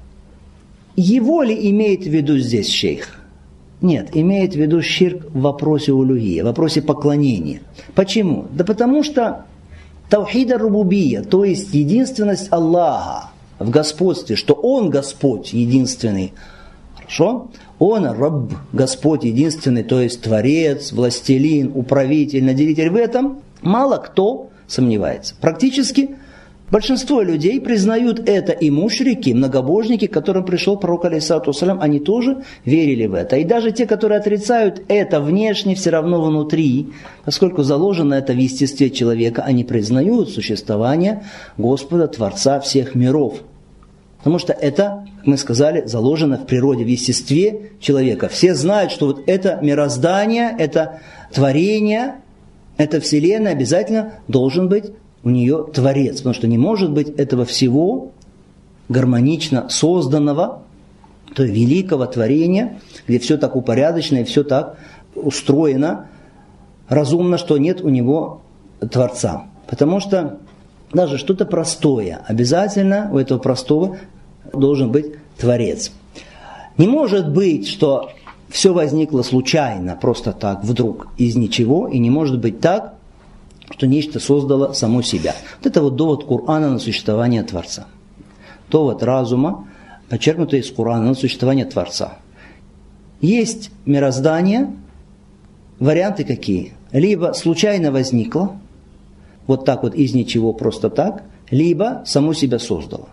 Его 0.96 1.42
ли 1.42 1.70
имеет 1.70 2.02
в 2.02 2.08
виду 2.08 2.38
здесь 2.38 2.68
шейх? 2.68 3.20
Нет, 3.80 4.10
имеет 4.12 4.52
в 4.52 4.56
виду 4.56 4.82
ширк 4.82 5.26
в 5.30 5.40
вопросе 5.40 5.92
улюгия, 5.92 6.42
в 6.42 6.46
вопросе 6.46 6.82
поклонения. 6.82 7.62
Почему? 7.94 8.46
Да 8.52 8.64
потому 8.64 9.02
что 9.02 9.46
таухида 10.10 10.58
рубубия, 10.58 11.22
то 11.22 11.44
есть 11.44 11.72
единственность 11.72 12.48
Аллаха 12.50 13.30
в 13.58 13.70
господстве, 13.70 14.36
что 14.36 14.52
Он 14.54 14.90
Господь 14.90 15.52
единственный, 15.54 16.34
хорошо? 17.10 17.48
Он 17.78 18.06
Рабб, 18.06 18.52
Господь 18.72 19.24
единственный, 19.24 19.82
то 19.82 20.00
есть 20.00 20.22
Творец, 20.22 20.92
Властелин, 20.92 21.72
Управитель, 21.74 22.44
Наделитель 22.44 22.90
в 22.90 22.96
этом, 22.96 23.40
мало 23.62 23.96
кто 23.96 24.50
сомневается. 24.66 25.34
Практически 25.40 26.10
Большинство 26.70 27.20
людей 27.20 27.60
признают 27.60 28.28
это 28.28 28.52
и 28.52 28.70
мушрики, 28.70 29.30
многобожники, 29.30 30.06
к 30.06 30.12
которым 30.12 30.44
пришел 30.44 30.76
пророк, 30.76 31.04
алейсалату 31.04 31.52
салям, 31.52 31.80
они 31.80 31.98
тоже 31.98 32.44
верили 32.64 33.06
в 33.06 33.14
это. 33.14 33.38
И 33.38 33.44
даже 33.44 33.72
те, 33.72 33.86
которые 33.86 34.20
отрицают 34.20 34.80
это 34.86 35.20
внешне, 35.20 35.74
все 35.74 35.90
равно 35.90 36.22
внутри, 36.22 36.92
поскольку 37.24 37.64
заложено 37.64 38.14
это 38.14 38.34
в 38.34 38.36
естестве 38.36 38.90
человека, 38.90 39.42
они 39.42 39.64
признают 39.64 40.30
существование 40.30 41.24
Господа, 41.58 42.06
Творца 42.06 42.60
всех 42.60 42.94
миров. 42.94 43.42
Потому 44.20 44.38
что 44.38 44.52
это, 44.52 45.06
как 45.16 45.26
мы 45.26 45.36
сказали, 45.38 45.86
заложено 45.86 46.36
в 46.36 46.46
природе, 46.46 46.84
в 46.84 46.88
естестве 46.88 47.72
человека. 47.80 48.28
Все 48.28 48.54
знают, 48.54 48.92
что 48.92 49.06
вот 49.06 49.22
это 49.26 49.58
мироздание, 49.62 50.54
это 50.58 51.00
творение, 51.32 52.16
это 52.76 53.00
вселенная 53.00 53.52
обязательно 53.52 54.14
должен 54.28 54.68
быть 54.68 54.92
у 55.22 55.30
нее 55.30 55.66
Творец, 55.72 56.18
потому 56.18 56.34
что 56.34 56.46
не 56.46 56.58
может 56.58 56.90
быть 56.92 57.08
этого 57.08 57.44
всего 57.44 58.12
гармонично 58.88 59.68
созданного, 59.68 60.62
то 61.34 61.42
великого 61.42 62.06
творения, 62.06 62.80
где 63.06 63.18
все 63.18 63.38
так 63.38 63.56
упорядочено 63.56 64.18
и 64.18 64.24
все 64.24 64.42
так 64.42 64.78
устроено 65.14 66.08
разумно, 66.88 67.38
что 67.38 67.56
нет 67.56 67.80
у 67.82 67.88
него 67.88 68.42
Творца. 68.90 69.44
Потому 69.68 70.00
что 70.00 70.38
даже 70.92 71.18
что-то 71.18 71.44
простое, 71.46 72.20
обязательно 72.26 73.08
у 73.12 73.18
этого 73.18 73.38
простого 73.38 73.98
должен 74.52 74.90
быть 74.90 75.14
Творец. 75.38 75.92
Не 76.76 76.88
может 76.88 77.30
быть, 77.30 77.68
что 77.68 78.10
все 78.48 78.72
возникло 78.72 79.22
случайно, 79.22 79.96
просто 79.96 80.32
так, 80.32 80.64
вдруг, 80.64 81.08
из 81.16 81.36
ничего, 81.36 81.86
и 81.86 81.98
не 81.98 82.10
может 82.10 82.40
быть 82.40 82.60
так, 82.60 82.94
что 83.70 83.86
нечто 83.86 84.18
создало 84.18 84.72
само 84.72 85.02
себя. 85.02 85.34
Вот 85.58 85.66
это 85.66 85.82
вот 85.82 85.96
довод 85.96 86.26
Корана 86.26 86.70
на 86.70 86.78
существование 86.78 87.42
Творца. 87.44 87.86
Довод 88.68 89.02
разума, 89.02 89.68
подчеркнутый 90.08 90.60
из 90.60 90.70
Корана 90.70 91.04
на 91.04 91.14
существование 91.14 91.66
Творца. 91.66 92.18
Есть 93.20 93.70
мироздание, 93.84 94.74
варианты 95.78 96.24
какие? 96.24 96.72
Либо 96.90 97.32
случайно 97.34 97.92
возникло, 97.92 98.56
вот 99.50 99.64
так 99.64 99.82
вот 99.82 99.96
из 99.96 100.14
ничего 100.14 100.52
просто 100.52 100.90
так, 100.90 101.24
либо 101.50 102.02
само 102.06 102.34
себя 102.34 102.60
создало. 102.60 103.08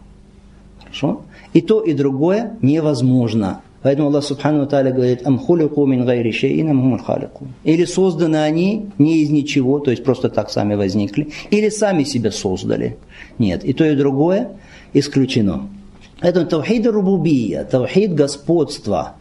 Хорошо? 0.79 1.22
И 1.53 1.62
то, 1.62 1.82
и 1.82 1.94
другое 1.94 2.58
невозможно. 2.62 3.62
Поэтому 3.82 4.10
Аллах 4.10 4.24
Субхану 4.24 4.67
Тааля 4.67 4.91
говорит, 4.91 5.22
«Ам 5.25 5.39
хулику 5.39 5.88
мин 5.88 6.06
гайри 6.06 6.32
шейин, 6.32 7.00
халику». 7.00 7.48
Или 7.63 7.86
созданы 7.86 8.38
они 8.38 8.89
не 9.00 9.24
из 9.24 9.32
ничего, 9.32 9.79
то 9.79 9.89
есть 9.89 10.03
просто 10.03 10.29
так 10.29 10.51
сами 10.51 10.75
возникли, 10.75 11.29
или 11.50 11.70
сами 11.70 12.03
себя 12.03 12.32
создали. 12.32 12.98
Нет, 13.39 13.65
и 13.65 13.74
то, 13.74 13.84
и 13.84 13.96
другое 13.96 14.51
исключено. 14.94 15.67
Это 16.22 16.46
таухид 16.46 16.86
рубубия, 16.86 17.63
таухид 17.63 18.13
господства. 18.13 19.15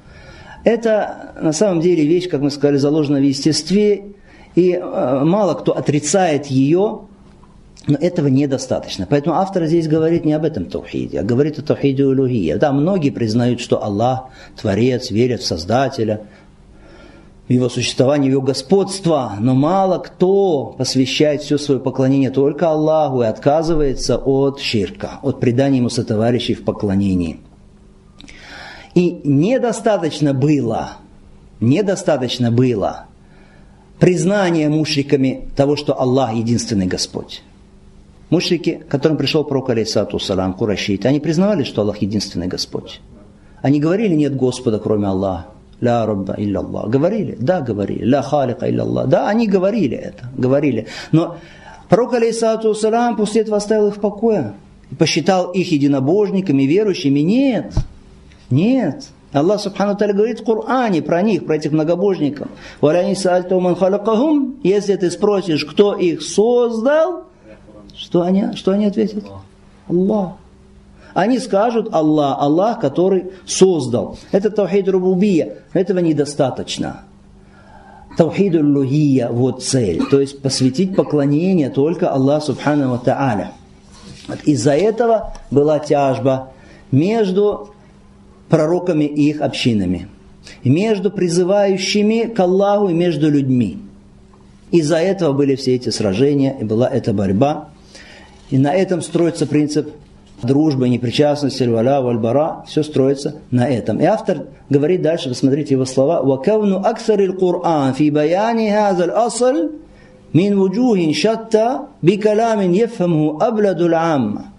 Это 0.64 1.32
на 1.40 1.52
самом 1.52 1.80
деле 1.80 2.04
вещь, 2.04 2.28
как 2.28 2.42
мы 2.42 2.50
сказали, 2.50 2.76
заложена 2.76 3.20
в 3.20 3.22
естестве, 3.22 4.02
и 4.56 4.72
э, 4.72 5.24
мало 5.24 5.54
кто 5.54 5.76
отрицает 5.76 6.46
ее, 6.46 7.02
но 7.86 7.96
этого 7.96 8.26
недостаточно. 8.28 9.06
Поэтому 9.08 9.36
автор 9.36 9.66
здесь 9.66 9.86
говорит 9.86 10.24
не 10.24 10.32
об 10.32 10.44
этом 10.44 10.64
таухиде, 10.64 11.20
а 11.20 11.22
говорит 11.22 11.58
о 11.58 11.62
таухиде 11.62 12.04
улюхия. 12.04 12.56
Да, 12.56 12.72
многие 12.72 13.10
признают, 13.10 13.60
что 13.60 13.82
Аллах, 13.82 14.26
Творец, 14.60 15.10
верят 15.10 15.40
в 15.40 15.46
Создателя, 15.46 16.22
в 17.46 17.52
его 17.52 17.68
существование, 17.68 18.28
в 18.28 18.32
его 18.32 18.42
господство, 18.42 19.34
но 19.38 19.54
мало 19.54 19.98
кто 19.98 20.74
посвящает 20.76 21.42
все 21.42 21.58
свое 21.58 21.78
поклонение 21.78 22.30
только 22.30 22.70
Аллаху 22.70 23.22
и 23.22 23.26
отказывается 23.26 24.16
от 24.16 24.60
ширка, 24.60 25.20
от 25.22 25.38
предания 25.38 25.78
ему 25.78 25.88
сотоварищей 25.88 26.54
в 26.54 26.64
поклонении. 26.64 27.38
И 28.94 29.20
недостаточно 29.22 30.34
было, 30.34 30.94
недостаточно 31.60 32.50
было 32.50 33.06
признания 34.00 34.68
мушриками 34.68 35.48
того, 35.54 35.76
что 35.76 36.00
Аллах 36.00 36.34
единственный 36.34 36.86
Господь. 36.86 37.42
Мушрики, 38.30 38.82
к 38.86 38.88
которым 38.88 39.16
пришел 39.16 39.44
пророк, 39.44 39.70
алейсату 39.70 40.18
салам, 40.18 40.54
курашиты, 40.54 41.06
они 41.08 41.20
признавали, 41.20 41.62
что 41.62 41.82
Аллах 41.82 41.98
единственный 41.98 42.48
Господь. 42.48 43.00
Они 43.62 43.80
говорили, 43.80 44.14
нет 44.14 44.34
Господа, 44.36 44.78
кроме 44.78 45.06
Аллаха. 45.08 45.46
Ля 45.80 46.06
Рабба 46.06 46.34
илля 46.38 46.60
Аллах. 46.60 46.88
Говорили? 46.88 47.36
Да, 47.38 47.60
говорили. 47.60 48.04
Ля 48.04 48.22
Халика 48.22 48.68
илля 48.68 48.82
Аллах. 48.82 49.08
Да, 49.08 49.28
они 49.28 49.46
говорили 49.46 49.96
это. 49.96 50.30
Говорили. 50.36 50.86
Но 51.12 51.36
пророк, 51.88 52.14
алейсату 52.14 52.74
салам, 52.74 53.16
после 53.16 53.42
этого 53.42 53.58
оставил 53.58 53.88
их 53.88 53.96
в 53.96 54.00
покое. 54.00 54.54
И 54.90 54.94
посчитал 54.94 55.52
их 55.52 55.70
единобожниками, 55.70 56.62
верующими. 56.62 57.20
Нет. 57.20 57.74
Нет. 58.50 59.08
Аллах 59.32 59.60
Субхану 59.60 59.96
говорит 59.96 60.40
в 60.40 60.44
Коране 60.44 61.02
про 61.02 61.20
них, 61.20 61.44
про 61.44 61.56
этих 61.56 61.72
многобожников. 61.72 62.48
Если 64.62 64.96
ты 64.96 65.10
спросишь, 65.10 65.64
кто 65.66 65.94
их 65.94 66.22
создал, 66.22 67.24
что 67.96 68.22
они, 68.22 68.54
что 68.54 68.72
они 68.72 68.86
ответят? 68.86 69.24
Аллах. 69.88 70.34
Они 71.14 71.38
скажут 71.38 71.94
Аллах, 71.94 72.36
Аллах, 72.40 72.80
который 72.80 73.30
создал. 73.46 74.18
Это 74.32 74.50
таухид 74.50 74.88
рубубия. 74.88 75.58
Этого 75.72 76.00
недостаточно. 76.00 77.04
Таухид 78.18 78.54
лугия, 78.54 79.28
вот 79.30 79.62
цель. 79.62 80.02
То 80.10 80.20
есть 80.20 80.42
посвятить 80.42 80.94
поклонение 80.94 81.70
только 81.70 82.10
Аллаху 82.10 82.46
Субхану 82.46 83.00
Та'аля. 83.02 83.48
Из-за 84.44 84.72
этого 84.72 85.34
была 85.50 85.78
тяжба 85.78 86.52
между 86.90 87.70
пророками 88.48 89.04
и 89.04 89.30
их 89.30 89.40
общинами. 89.40 90.08
Между 90.64 91.10
призывающими 91.10 92.24
к 92.24 92.38
Аллаху 92.40 92.88
и 92.88 92.94
между 92.94 93.30
людьми. 93.30 93.78
Из-за 94.70 94.96
этого 94.96 95.32
были 95.32 95.54
все 95.54 95.74
эти 95.74 95.88
сражения 95.90 96.56
и 96.60 96.64
была 96.64 96.88
эта 96.88 97.12
борьба. 97.12 97.70
И 98.50 98.58
на 98.58 98.74
этом 98.74 99.02
строится 99.02 99.46
принцип 99.46 99.90
дружбы, 100.42 100.88
непричастности, 100.88 101.64
валя, 101.64 102.00
вальбара, 102.00 102.64
все 102.66 102.82
строится 102.82 103.36
на 103.50 103.68
этом. 103.68 103.98
И 104.00 104.04
автор 104.04 104.46
говорит 104.68 105.02
дальше, 105.02 105.30
посмотрите 105.30 105.74
его 105.74 105.84
слова, 105.84 106.22
«Вакавну 106.22 106.78
аксарил 106.78 107.34
Кур'ан 107.34 107.94
фи 107.94 108.10
баяни 108.10 108.70
хазал 108.70 109.16
асл 109.16 109.70
мин 110.32 110.58
вуджухин 110.58 111.14
шатта 111.14 111.86
БИ 112.02 112.16
бикаламин 112.16 112.72
ефхамху 112.72 113.38
абладул 113.40 113.94
амма». 113.94 114.52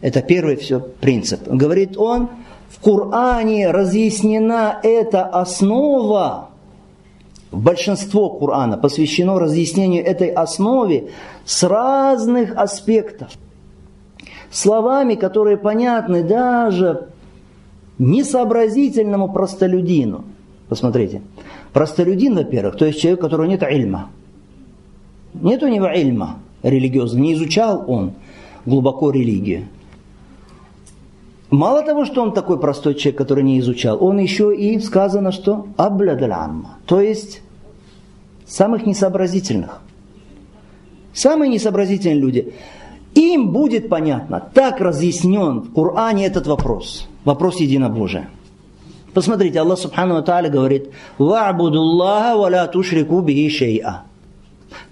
Это 0.00 0.20
первый 0.20 0.56
все 0.56 0.80
принцип. 1.00 1.46
Говорит 1.46 1.96
он, 1.96 2.28
в 2.68 2.80
Коране 2.80 3.70
разъяснена 3.70 4.80
эта 4.82 5.24
основа, 5.24 6.48
большинство 7.52 8.30
Корана 8.30 8.78
посвящено 8.78 9.38
разъяснению 9.38 10.04
этой 10.04 10.28
основе 10.28 11.10
с 11.44 11.62
разных 11.62 12.56
аспектов. 12.56 13.30
Словами, 14.50 15.14
которые 15.14 15.56
понятны 15.56 16.22
даже 16.22 17.08
несообразительному 17.98 19.32
простолюдину. 19.32 20.24
Посмотрите. 20.68 21.22
Простолюдин, 21.72 22.34
во-первых, 22.34 22.76
то 22.76 22.86
есть 22.86 23.00
человек, 23.00 23.20
у 23.20 23.22
которого 23.22 23.46
нет 23.46 23.62
ильма. 23.62 24.10
Нет 25.34 25.62
у 25.62 25.68
него 25.68 25.86
ильма 25.86 26.38
религиозного, 26.62 27.22
не 27.22 27.34
изучал 27.34 27.84
он 27.86 28.12
глубоко 28.66 29.10
религию. 29.10 29.66
Мало 31.52 31.82
того, 31.82 32.06
что 32.06 32.22
он 32.22 32.32
такой 32.32 32.58
простой 32.58 32.94
человек, 32.94 33.18
который 33.18 33.44
не 33.44 33.60
изучал, 33.60 34.02
он 34.02 34.18
еще 34.18 34.56
и 34.56 34.78
сказано, 34.80 35.32
что 35.32 35.66
аблядалямма, 35.76 36.78
то 36.86 36.98
есть 36.98 37.42
самых 38.46 38.86
несообразительных. 38.86 39.82
Самые 41.12 41.50
несообразительные 41.50 42.18
люди. 42.18 42.54
Им 43.14 43.52
будет 43.52 43.90
понятно, 43.90 44.42
так 44.54 44.80
разъяснен 44.80 45.60
в 45.60 45.74
Коране 45.74 46.24
этот 46.24 46.46
вопрос, 46.46 47.06
вопрос 47.22 47.60
единобожия. 47.60 48.30
Посмотрите, 49.12 49.60
Аллах 49.60 49.78
Субхану 49.78 50.14
Ва 50.14 50.22
Тааля 50.22 50.48
говорит, 50.48 50.88
«Ва'будуллаха 51.18 52.34
ва 52.34 52.48
ла 52.48 52.66
тушрику 52.66 53.20
бихи 53.20 53.50
шей'a». 53.50 53.96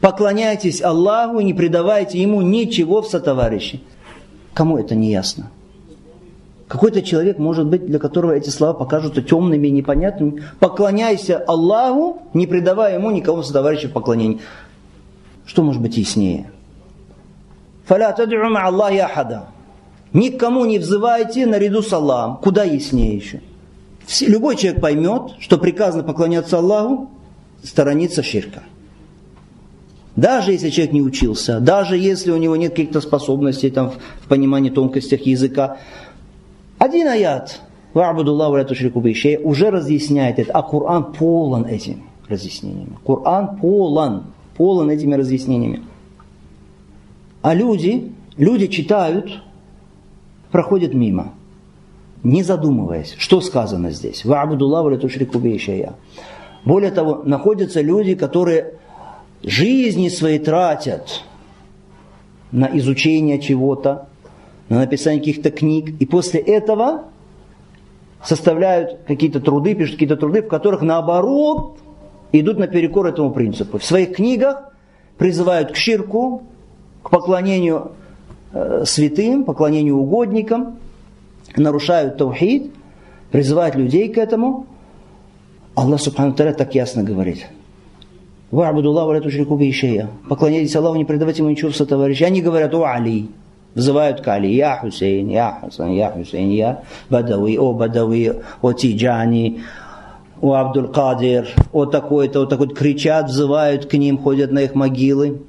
Поклоняйтесь 0.02 0.83
Аллаху 0.83 1.40
и 1.40 1.45
не 1.45 1.55
предавайте 1.55 2.21
Ему 2.21 2.43
ничего 2.43 3.00
в 3.00 3.07
сотоварищи. 3.09 3.81
Кому 4.52 4.76
это 4.76 4.95
не 4.95 5.11
ясно? 5.11 5.50
Какой-то 6.71 7.03
человек, 7.03 7.39
может 7.39 7.67
быть, 7.67 7.85
для 7.85 7.99
которого 7.99 8.31
эти 8.31 8.49
слова 8.49 8.75
покажутся 8.75 9.23
темными 9.23 9.67
и 9.67 9.73
непонятными. 9.73 10.45
Поклоняйся 10.61 11.39
Аллаху, 11.39 12.23
не 12.33 12.47
предавая 12.47 12.95
Ему 12.95 13.11
никого 13.11 13.43
сотоварища 13.43 13.89
в 13.89 13.93
поклонении. 13.93 14.39
Что 15.47 15.65
может 15.65 15.83
быть 15.83 15.97
яснее? 15.97 16.49
«Фаля 17.87 18.15
тад'у 18.17 18.57
Аллахи 18.57 18.99
ахада». 18.99 19.49
Никому 20.12 20.65
не 20.65 20.79
взывайте 20.79 21.45
наряду 21.45 21.83
с 21.83 21.93
Аллахом. 21.93 22.37
Куда 22.37 22.62
яснее 22.62 23.17
еще? 23.17 23.41
Любой 24.21 24.55
человек 24.55 24.81
поймет, 24.81 25.33
что 25.41 25.59
приказано 25.59 26.05
поклоняться 26.05 26.59
Аллаху, 26.59 27.11
сторониться 27.65 28.23
ширка. 28.23 28.62
Даже 30.15 30.53
если 30.53 30.71
человек 30.71 30.93
не 30.93 31.03
учился, 31.03 31.59
даже 31.59 31.97
если 31.97 32.31
у 32.31 32.37
него 32.37 32.55
нет 32.55 32.77
каких-то 32.77 33.00
способностей 33.00 33.71
там, 33.71 33.95
в 34.23 34.29
понимании 34.29 34.71
тонкостях 34.71 35.23
языка. 35.23 35.79
Один 36.81 37.07
аят, 37.09 37.61
уже 39.45 39.71
разъясняет 39.71 40.39
это, 40.39 40.51
а 40.53 40.63
Коран 40.63 41.13
полон 41.13 41.67
этими 41.67 42.03
разъяснениями. 42.27 42.97
Коран 43.05 43.59
полон, 43.59 44.25
полон 44.57 44.91
этими 44.91 45.15
разъяснениями. 45.15 45.83
А 47.43 47.55
люди, 47.55 48.11
люди 48.37 48.67
читают, 48.67 49.43
проходят 50.51 50.95
мимо 50.95 51.35
не 52.23 52.43
задумываясь, 52.43 53.15
что 53.19 53.41
сказано 53.41 53.91
здесь. 53.91 54.25
Ля 54.25 54.47
тушрику 54.99 55.39
бейшая. 55.39 55.95
Более 56.65 56.91
того, 56.91 57.23
находятся 57.25 57.81
люди, 57.81 58.15
которые 58.15 58.75
жизни 59.43 60.09
свои 60.09 60.39
тратят 60.39 61.23
на 62.53 62.69
изучение 62.75 63.41
чего-то, 63.41 64.10
на 64.71 64.79
написание 64.79 65.21
каких-то 65.21 65.50
книг, 65.50 66.00
и 66.00 66.07
после 66.07 66.41
этого 66.41 67.05
составляют 68.25 69.00
какие-то 69.07 69.41
труды, 69.41 69.75
пишут 69.75 69.97
какие-то 69.97 70.17
труды, 70.17 70.43
в 70.43 70.49
которых 70.49 70.80
наоборот 70.80 71.78
идут 72.33 72.59
наперекор 72.59 73.06
этому 73.06 73.33
принципу. 73.33 73.78
В 73.78 73.85
своих 73.85 74.15
книгах 74.15 74.73
призывают 75.19 75.73
к 75.73 75.76
ширку, 75.76 76.45
к 77.02 77.11
поклонению 77.11 77.93
э, 78.52 78.85
святым, 78.87 79.45
поклонению 79.45 79.97
угодникам, 79.97 80.78
нарушают 81.56 82.17
таухид, 82.17 82.73
призывают 83.33 83.75
людей 83.75 84.09
к 84.09 84.19
этому, 84.19 84.67
Аллах 85.75 86.00
Субхану 86.00 86.35
Таля 86.35 86.52
так 86.52 86.75
ясно 86.75 87.02
говорит. 87.02 87.47
Ва'будуллаху 88.52 89.09
ва 89.09 89.15
ла 89.15 89.21
тушрику 89.21 89.56
бихи 89.56 90.06
Поклоняйтесь 90.28 90.76
Аллаху, 90.76 90.97
не 90.97 91.04
предавайте 91.04 91.43
ему 91.43 91.50
ничего 91.50 91.71
сотоварища. 91.71 92.26
Они 92.26 92.43
говорят, 92.43 92.75
о 92.75 92.85
Али, 92.85 93.30
взывают 93.75 94.21
к 94.21 94.28
Али, 94.28 94.54
я 94.54 94.76
Хусейн, 94.76 95.28
я 95.28 95.59
Хасан, 95.61 95.93
я 95.93 96.11
Хусейн, 96.11 96.50
я 96.50 96.83
Бадави, 97.09 97.59
о 97.59 97.73
Бадави, 97.73 98.33
о 98.63 98.73
Тиджани, 98.73 99.63
о 100.41 100.54
Абдул 100.54 100.89
Кадир, 100.89 101.49
о 101.73 101.87
такой-то, 101.87 102.43
о 102.43 102.47
такой-то, 102.47 102.75
кричат, 102.75 103.26
взывают 103.26 103.87
к 103.87 103.95
ним, 103.95 104.19
ходят 104.19 104.50
на 104.52 104.61
их 104.61 104.75
могилы 104.75 105.43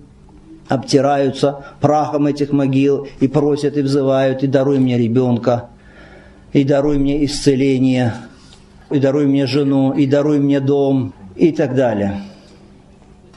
обтираются 0.68 1.66
прахом 1.82 2.28
этих 2.28 2.54
могил 2.54 3.06
и 3.20 3.28
просят 3.28 3.76
и 3.76 3.82
взывают, 3.82 4.42
и 4.42 4.48
даруй 4.48 4.80
мне 4.80 4.98
ребенка 4.98 5.70
и 6.54 6.64
даруй 6.64 6.98
мне 6.98 7.26
исцеление, 7.26 8.14
и 8.90 9.00
даруй 9.00 9.26
мне 9.26 9.48
жену, 9.48 9.94
и 9.94 10.06
даруй 10.06 10.40
мне 10.40 10.60
дом, 10.60 11.14
и 11.36 11.52
так 11.52 11.76
далее. 11.76 12.22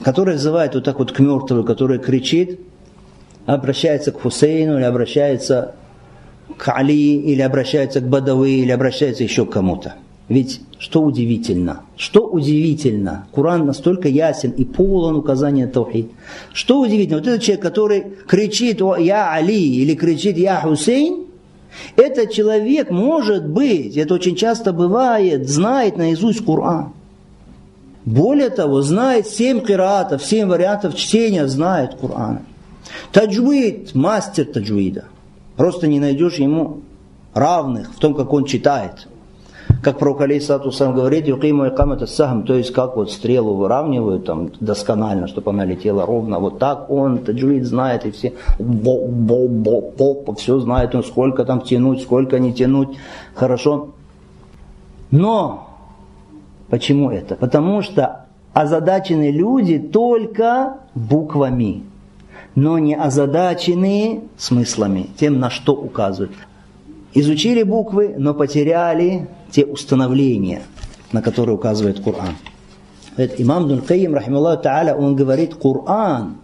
Который 0.02 0.34
взывает 0.34 0.74
вот 0.74 0.84
так 0.84 0.98
вот 0.98 1.12
к 1.12 1.20
мертвому, 1.20 1.64
который 1.64 1.98
кричит, 1.98 2.60
обращается 3.46 4.12
к 4.12 4.20
Хусейну, 4.20 4.76
или 4.76 4.84
обращается 4.84 5.74
к 6.56 6.68
Али, 6.68 7.16
или 7.16 7.42
обращается 7.42 8.00
к 8.00 8.08
Бадавы, 8.08 8.50
или 8.50 8.70
обращается 8.70 9.22
еще 9.22 9.46
к 9.46 9.50
кому-то. 9.50 9.94
Ведь 10.28 10.62
что 10.78 11.02
удивительно, 11.02 11.82
что 11.96 12.26
удивительно, 12.26 13.26
Коран 13.34 13.66
настолько 13.66 14.08
ясен 14.08 14.50
и 14.50 14.64
полон 14.64 15.16
указания 15.16 15.66
Таухид. 15.66 16.10
Что 16.52 16.80
удивительно, 16.80 17.18
вот 17.18 17.26
этот 17.26 17.42
человек, 17.42 17.62
который 17.62 18.04
кричит 18.26 18.80
«Я 18.98 19.32
Али» 19.32 19.76
или 19.76 19.94
кричит 19.94 20.38
«Я 20.38 20.60
Хусейн», 20.60 21.24
этот 21.96 22.32
человек, 22.32 22.90
может 22.90 23.46
быть, 23.46 23.96
это 23.96 24.14
очень 24.14 24.36
часто 24.36 24.72
бывает, 24.72 25.48
знает 25.48 25.96
наизусть 25.96 26.44
Коран. 26.44 26.92
Более 28.04 28.50
того, 28.50 28.82
знает 28.82 29.26
семь 29.26 29.60
киратов, 29.60 30.24
семь 30.24 30.48
вариантов 30.48 30.94
чтения, 30.96 31.46
знает 31.46 31.94
Коран. 32.00 32.40
Таджуид, 33.12 33.94
мастер 33.94 34.46
таджуида. 34.46 35.04
Просто 35.56 35.86
не 35.86 36.00
найдешь 36.00 36.36
ему 36.36 36.80
равных 37.32 37.92
в 37.94 37.98
том, 37.98 38.14
как 38.14 38.32
он 38.32 38.44
читает 38.44 39.08
как 39.84 39.98
пророк 39.98 40.22
Алейсату 40.22 40.72
сам 40.72 40.94
говорит, 40.94 41.28
юкиму 41.28 41.68
икамата 41.68 42.06
сахам, 42.06 42.44
то 42.44 42.54
есть 42.54 42.72
как 42.72 42.96
вот 42.96 43.10
стрелу 43.10 43.54
выравнивают 43.54 44.24
там 44.24 44.50
досконально, 44.60 45.28
чтобы 45.28 45.50
она 45.50 45.64
летела 45.64 46.06
ровно, 46.06 46.38
вот 46.38 46.58
так 46.58 46.90
он, 46.90 47.18
таджуид 47.18 47.64
знает, 47.64 48.06
и 48.06 48.10
все 48.10 48.32
бо 48.58 49.06
бо 49.06 49.46
бо 49.46 49.82
бо 50.24 50.34
все 50.34 50.58
знает, 50.60 50.94
он 50.94 51.04
сколько 51.04 51.44
там 51.44 51.60
тянуть, 51.60 52.02
сколько 52.02 52.38
не 52.38 52.52
тянуть, 52.52 52.96
хорошо. 53.34 53.90
Но, 55.10 55.68
почему 56.70 57.10
это? 57.10 57.36
Потому 57.36 57.82
что 57.82 58.26
озадачены 58.54 59.30
люди 59.30 59.78
только 59.78 60.78
буквами, 60.94 61.84
но 62.54 62.78
не 62.78 62.94
озадачены 62.94 64.22
смыслами, 64.36 65.10
тем, 65.18 65.40
на 65.40 65.50
что 65.50 65.74
указывают. 65.74 66.32
Изучили 67.12 67.62
буквы, 67.62 68.14
но 68.16 68.34
потеряли 68.34 69.28
те 69.50 69.64
установления, 69.64 70.62
на 71.12 71.22
которые 71.22 71.56
указывает 71.56 72.02
Коран. 72.02 72.36
Имам 73.16 73.68
Дун 73.68 73.82
Каим, 73.82 74.14
рахималлаху 74.14 74.62
та'аля, 74.62 74.94
он 74.94 75.14
говорит, 75.14 75.54
Коран, 75.54 76.38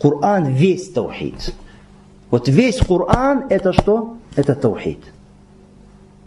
Коран 0.00 0.46
весь 0.46 0.90
таухид. 0.90 1.54
Вот 2.30 2.48
весь 2.48 2.78
Коран 2.78 3.46
это 3.50 3.72
что? 3.72 4.16
Это 4.36 4.54
таухид. 4.54 5.00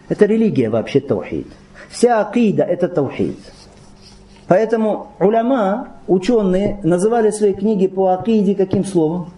Это 0.10 0.26
религия 0.26 0.70
вообще 0.70 1.00
таухид. 1.00 1.48
Вся 1.90 2.22
акида 2.22 2.64
это 2.64 2.88
таухид. 2.88 3.38
Поэтому 4.54 5.08
уляма, 5.20 5.88
ученые, 6.08 6.80
называли 6.84 7.32
свои 7.32 7.54
книги 7.54 7.88
по 7.88 8.14
акиде 8.14 8.54
каким 8.54 8.86
словом? 8.86 9.32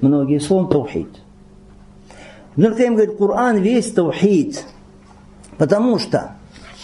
Многие 0.00 0.38
словом 0.38 0.70
таухид. 0.70 1.10
Ибн 2.56 2.94
говорит, 2.94 3.18
Коран 3.18 3.58
весь 3.58 3.92
таухид. 3.92 4.64
Потому 5.58 5.98
что, 5.98 6.30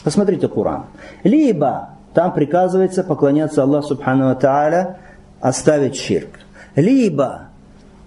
посмотрите 0.05 0.47
Коран, 0.47 0.85
либо 1.23 1.89
там 2.13 2.35
приказывается 2.35 3.03
поклоняться 3.03 3.63
Аллаху 3.63 3.87
Субхану 3.89 4.37
Тааля, 4.37 4.99
оставить 5.41 5.97
ширк. 5.97 6.41
Либо, 6.77 7.49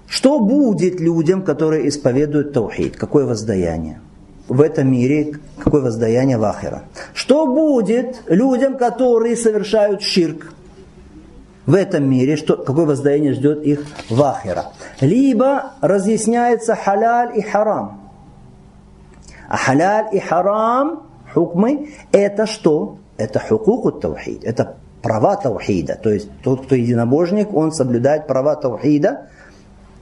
что 0.08 0.40
будет 0.40 1.00
людям, 1.00 1.42
которые 1.42 1.90
исповедуют 1.90 2.54
таухид, 2.54 2.96
какое 2.96 3.26
воздаяние? 3.26 4.02
В 4.48 4.62
этом 4.62 4.92
мире 4.92 5.34
какое 5.58 5.82
воздаяние 5.82 6.38
в 6.38 6.44
Ахира. 6.44 6.84
Что 7.14 7.46
будет 7.46 8.24
людям, 8.28 8.78
которые 8.78 9.36
совершают 9.36 10.02
ширк? 10.02 10.54
в 11.68 11.76
этом 11.76 12.10
мире, 12.10 12.38
что, 12.38 12.58
какое 12.58 12.86
воздаяние 12.86 13.34
ждет 13.34 13.62
их 13.62 13.86
в 14.10 14.24
ахира. 14.24 14.68
Либо 15.02 15.74
разъясняется 15.82 16.76
халяль 16.76 17.38
и 17.38 17.42
харам. 17.42 18.10
А 19.50 19.58
халяль 19.58 20.08
и 20.14 20.20
харам, 20.20 21.04
хукмы, 21.34 21.90
это 22.12 22.48
что? 22.48 22.98
Это 23.18 23.40
хукуку 23.40 23.92
таухид, 23.92 24.44
это 24.46 24.78
права 25.02 25.36
таухида. 25.36 26.00
То 26.02 26.10
есть 26.10 26.30
тот, 26.42 26.66
кто 26.66 26.76
единобожник, 26.76 27.54
он 27.54 27.72
соблюдает 27.74 28.28
права 28.28 28.56
таухида. 28.56 29.28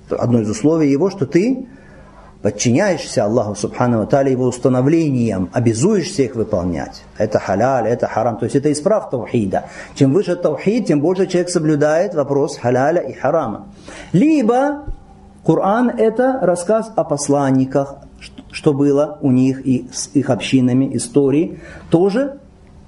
Одно 0.09 0.41
из 0.41 0.49
условий 0.49 0.91
его, 0.91 1.09
что 1.09 1.25
ты 1.25 1.67
подчиняешься 2.41 3.23
Аллаху 3.23 3.55
Субхану 3.55 4.05
Тааля 4.05 4.31
его 4.31 4.45
установлениям, 4.45 5.49
обязуешься 5.51 6.23
их 6.23 6.35
выполнять. 6.35 7.03
Это 7.17 7.39
халяль, 7.39 7.87
это 7.87 8.07
харам. 8.07 8.37
То 8.37 8.45
есть 8.45 8.55
это 8.55 8.71
исправ 8.71 9.09
таухида. 9.09 9.65
Чем 9.95 10.13
выше 10.13 10.35
таухид, 10.35 10.87
тем 10.87 11.01
больше 11.01 11.27
человек 11.27 11.49
соблюдает 11.49 12.13
вопрос 12.13 12.57
халяля 12.57 13.01
и 13.01 13.13
харама. 13.13 13.67
Либо 14.13 14.85
Коран 15.45 15.89
это 15.89 16.39
рассказ 16.41 16.91
о 16.95 17.03
посланниках, 17.03 17.97
что 18.51 18.73
было 18.73 19.19
у 19.21 19.31
них 19.31 19.65
и 19.65 19.87
с 19.91 20.09
их 20.13 20.29
общинами, 20.31 20.95
истории. 20.97 21.59
Тоже 21.91 22.39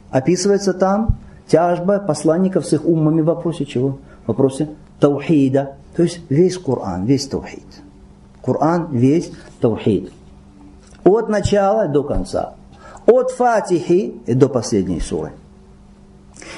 описывается 0.10 0.74
там 0.74 1.18
тяжба 1.48 2.00
посланников 2.00 2.66
с 2.66 2.74
их 2.74 2.86
умами 2.86 3.22
в 3.22 3.26
вопросе 3.26 3.66
чего? 3.66 4.00
В 4.26 4.30
вопросе 4.30 4.70
таухида. 5.00 5.76
То 5.96 6.04
есть 6.04 6.22
весь 6.30 6.58
Коран, 6.58 7.06
весь 7.06 7.28
таухид. 7.28 7.66
Коран 8.48 8.88
весь 8.92 9.30
таухид. 9.60 10.12
От 11.04 11.28
начала 11.28 11.88
до 11.88 12.04
конца. 12.04 12.54
От 13.06 13.32
Фатихи 13.32 14.22
до 14.26 14.48
последней 14.48 15.02
суры. 15.02 15.34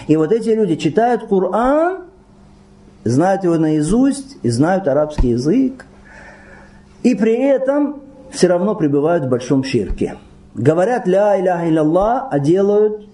И 0.07 0.15
вот 0.15 0.31
эти 0.31 0.49
люди 0.49 0.75
читают 0.75 1.27
Коран, 1.27 2.03
знают 3.03 3.43
его 3.43 3.57
наизусть 3.57 4.37
и 4.43 4.49
знают 4.49 4.87
арабский 4.87 5.29
язык, 5.29 5.85
и 7.01 7.15
при 7.15 7.33
этом 7.33 8.01
все 8.29 8.47
равно 8.47 8.75
пребывают 8.75 9.25
в 9.25 9.29
большом 9.29 9.63
ширке. 9.63 10.17
Говорят 10.53 11.07
«Ля 11.07 11.39
иляха 11.39 11.67
илlallah», 11.67 12.27
а 12.29 12.39
делают 12.39 13.07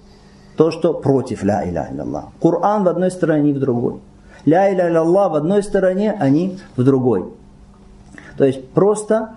то, 0.58 0.72
что 0.72 0.94
против 0.94 1.44
«Ля 1.44 1.70
иляха 1.70 1.94
илlallah». 1.94 2.24
Коран 2.42 2.84
в 2.84 2.88
одной 2.90 3.12
стороне, 3.12 3.54
в 3.54 3.60
другой. 3.60 4.02
«Ля 4.46 4.74
иляха 4.74 4.90
илlallah» 4.90 5.30
в 5.30 5.36
одной 5.36 5.64
стороне, 5.64 6.12
они 6.20 6.60
в 6.76 6.84
другой. 6.84 7.35
То 8.38 8.46
есть 8.46 8.70
просто 8.70 9.36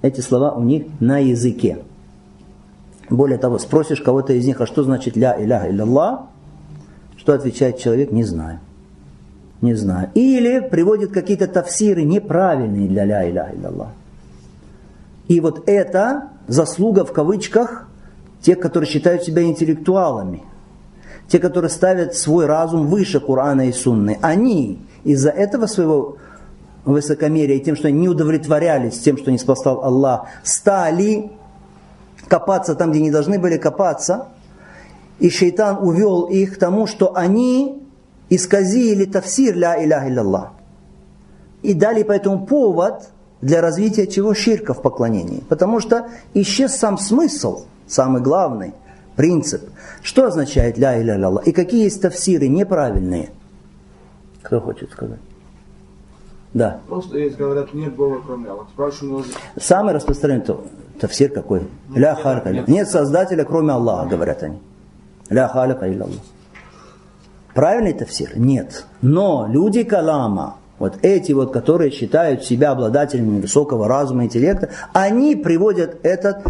эти 0.00 0.20
слова 0.20 0.52
у 0.52 0.62
них 0.62 0.84
на 1.00 1.18
языке. 1.18 1.78
Более 3.10 3.38
того, 3.38 3.58
спросишь 3.58 4.00
кого-то 4.00 4.32
из 4.32 4.46
них, 4.46 4.60
а 4.60 4.66
что 4.66 4.82
значит 4.84 5.16
ля 5.16 5.36
иляха 5.42 5.68
илlallah, 5.68 6.26
что 7.16 7.34
отвечает 7.34 7.78
человек, 7.78 8.10
не 8.10 8.24
знаю. 8.24 8.60
Не 9.60 9.74
знаю. 9.74 10.10
Или 10.14 10.60
приводит 10.60 11.12
какие-то 11.12 11.46
тафсиры 11.46 12.02
неправильные 12.04 12.88
для 12.88 13.04
ля 13.04 13.30
иляха 13.30 13.54
илlallah. 13.54 13.88
И 15.28 15.40
вот 15.40 15.62
это 15.66 16.30
заслуга 16.48 17.04
в 17.04 17.12
кавычках 17.12 17.86
тех, 18.40 18.58
которые 18.58 18.88
считают 18.90 19.22
себя 19.22 19.42
интеллектуалами. 19.42 20.42
Те, 21.28 21.38
которые 21.38 21.70
ставят 21.70 22.14
свой 22.14 22.46
разум 22.46 22.86
выше 22.88 23.20
Корана 23.20 23.68
и 23.68 23.72
Сунны. 23.72 24.18
Они 24.20 24.80
из-за 25.04 25.30
этого 25.30 25.66
своего 25.66 26.16
высокомерия 26.84 27.56
и 27.56 27.60
тем, 27.60 27.76
что 27.76 27.88
они 27.88 28.00
не 28.00 28.08
удовлетворялись 28.08 28.98
тем, 28.98 29.16
что 29.16 29.30
не 29.30 29.38
спасал 29.38 29.84
Аллах, 29.84 30.26
стали 30.42 31.30
копаться 32.28 32.74
там, 32.74 32.90
где 32.90 33.00
не 33.00 33.10
должны 33.10 33.38
были 33.38 33.56
копаться, 33.56 34.28
и 35.18 35.30
шейтан 35.30 35.78
увел 35.86 36.24
их 36.24 36.54
к 36.54 36.58
тому, 36.58 36.86
что 36.86 37.14
они 37.14 37.82
исказили 38.30 39.04
тафсир 39.04 39.56
ля 39.56 39.84
иляха 39.84 40.08
илlallah. 40.08 40.48
И 41.62 41.74
дали 41.74 42.02
по 42.02 42.12
этому 42.12 42.46
повод 42.46 43.08
для 43.40 43.60
развития 43.60 44.06
чего? 44.06 44.34
Ширка 44.34 44.74
в 44.74 44.82
поклонении. 44.82 45.44
Потому 45.48 45.78
что 45.80 46.08
исчез 46.34 46.74
сам 46.74 46.98
смысл, 46.98 47.66
самый 47.86 48.20
главный 48.20 48.72
принцип. 49.14 49.62
Что 50.02 50.26
означает 50.26 50.78
ля 50.78 51.00
иля 51.00 51.16
илlallah? 51.16 51.44
И 51.44 51.52
какие 51.52 51.84
есть 51.84 52.00
тафсиры 52.02 52.48
неправильные? 52.48 53.30
Кто 54.42 54.60
хочет 54.60 54.90
сказать? 54.90 55.20
Да. 56.54 56.80
Просто 56.86 57.18
есть, 57.18 57.36
говорят, 57.36 57.72
нет 57.72 57.94
Бога, 57.94 58.20
кроме 58.26 58.50
Аллаха. 58.50 58.68
Спрашиваю, 58.70 59.24
Самый 59.58 59.94
распространенный 59.94 60.44
то, 60.44 60.64
тафсир 61.00 61.30
какой? 61.30 61.62
Ля 61.94 62.14
халика. 62.14 62.50
Нет 62.70 62.88
создателя, 62.88 63.44
кроме 63.44 63.72
Аллаха, 63.72 64.08
говорят 64.08 64.42
они. 64.42 64.58
Ля 65.30 65.48
халика 65.48 65.90
илля 65.90 66.04
Аллах. 66.04 66.20
Правильный 67.54 67.92
тафсир? 67.92 68.32
Нет. 68.36 68.86
Но 69.00 69.46
люди 69.48 69.82
калама, 69.82 70.56
вот 70.78 70.98
эти 71.02 71.32
вот, 71.32 71.52
которые 71.52 71.90
считают 71.90 72.44
себя 72.44 72.70
обладателями 72.70 73.40
высокого 73.40 73.88
разума, 73.88 74.24
интеллекта, 74.24 74.70
они 74.92 75.36
приводят 75.36 75.98
этот 76.02 76.46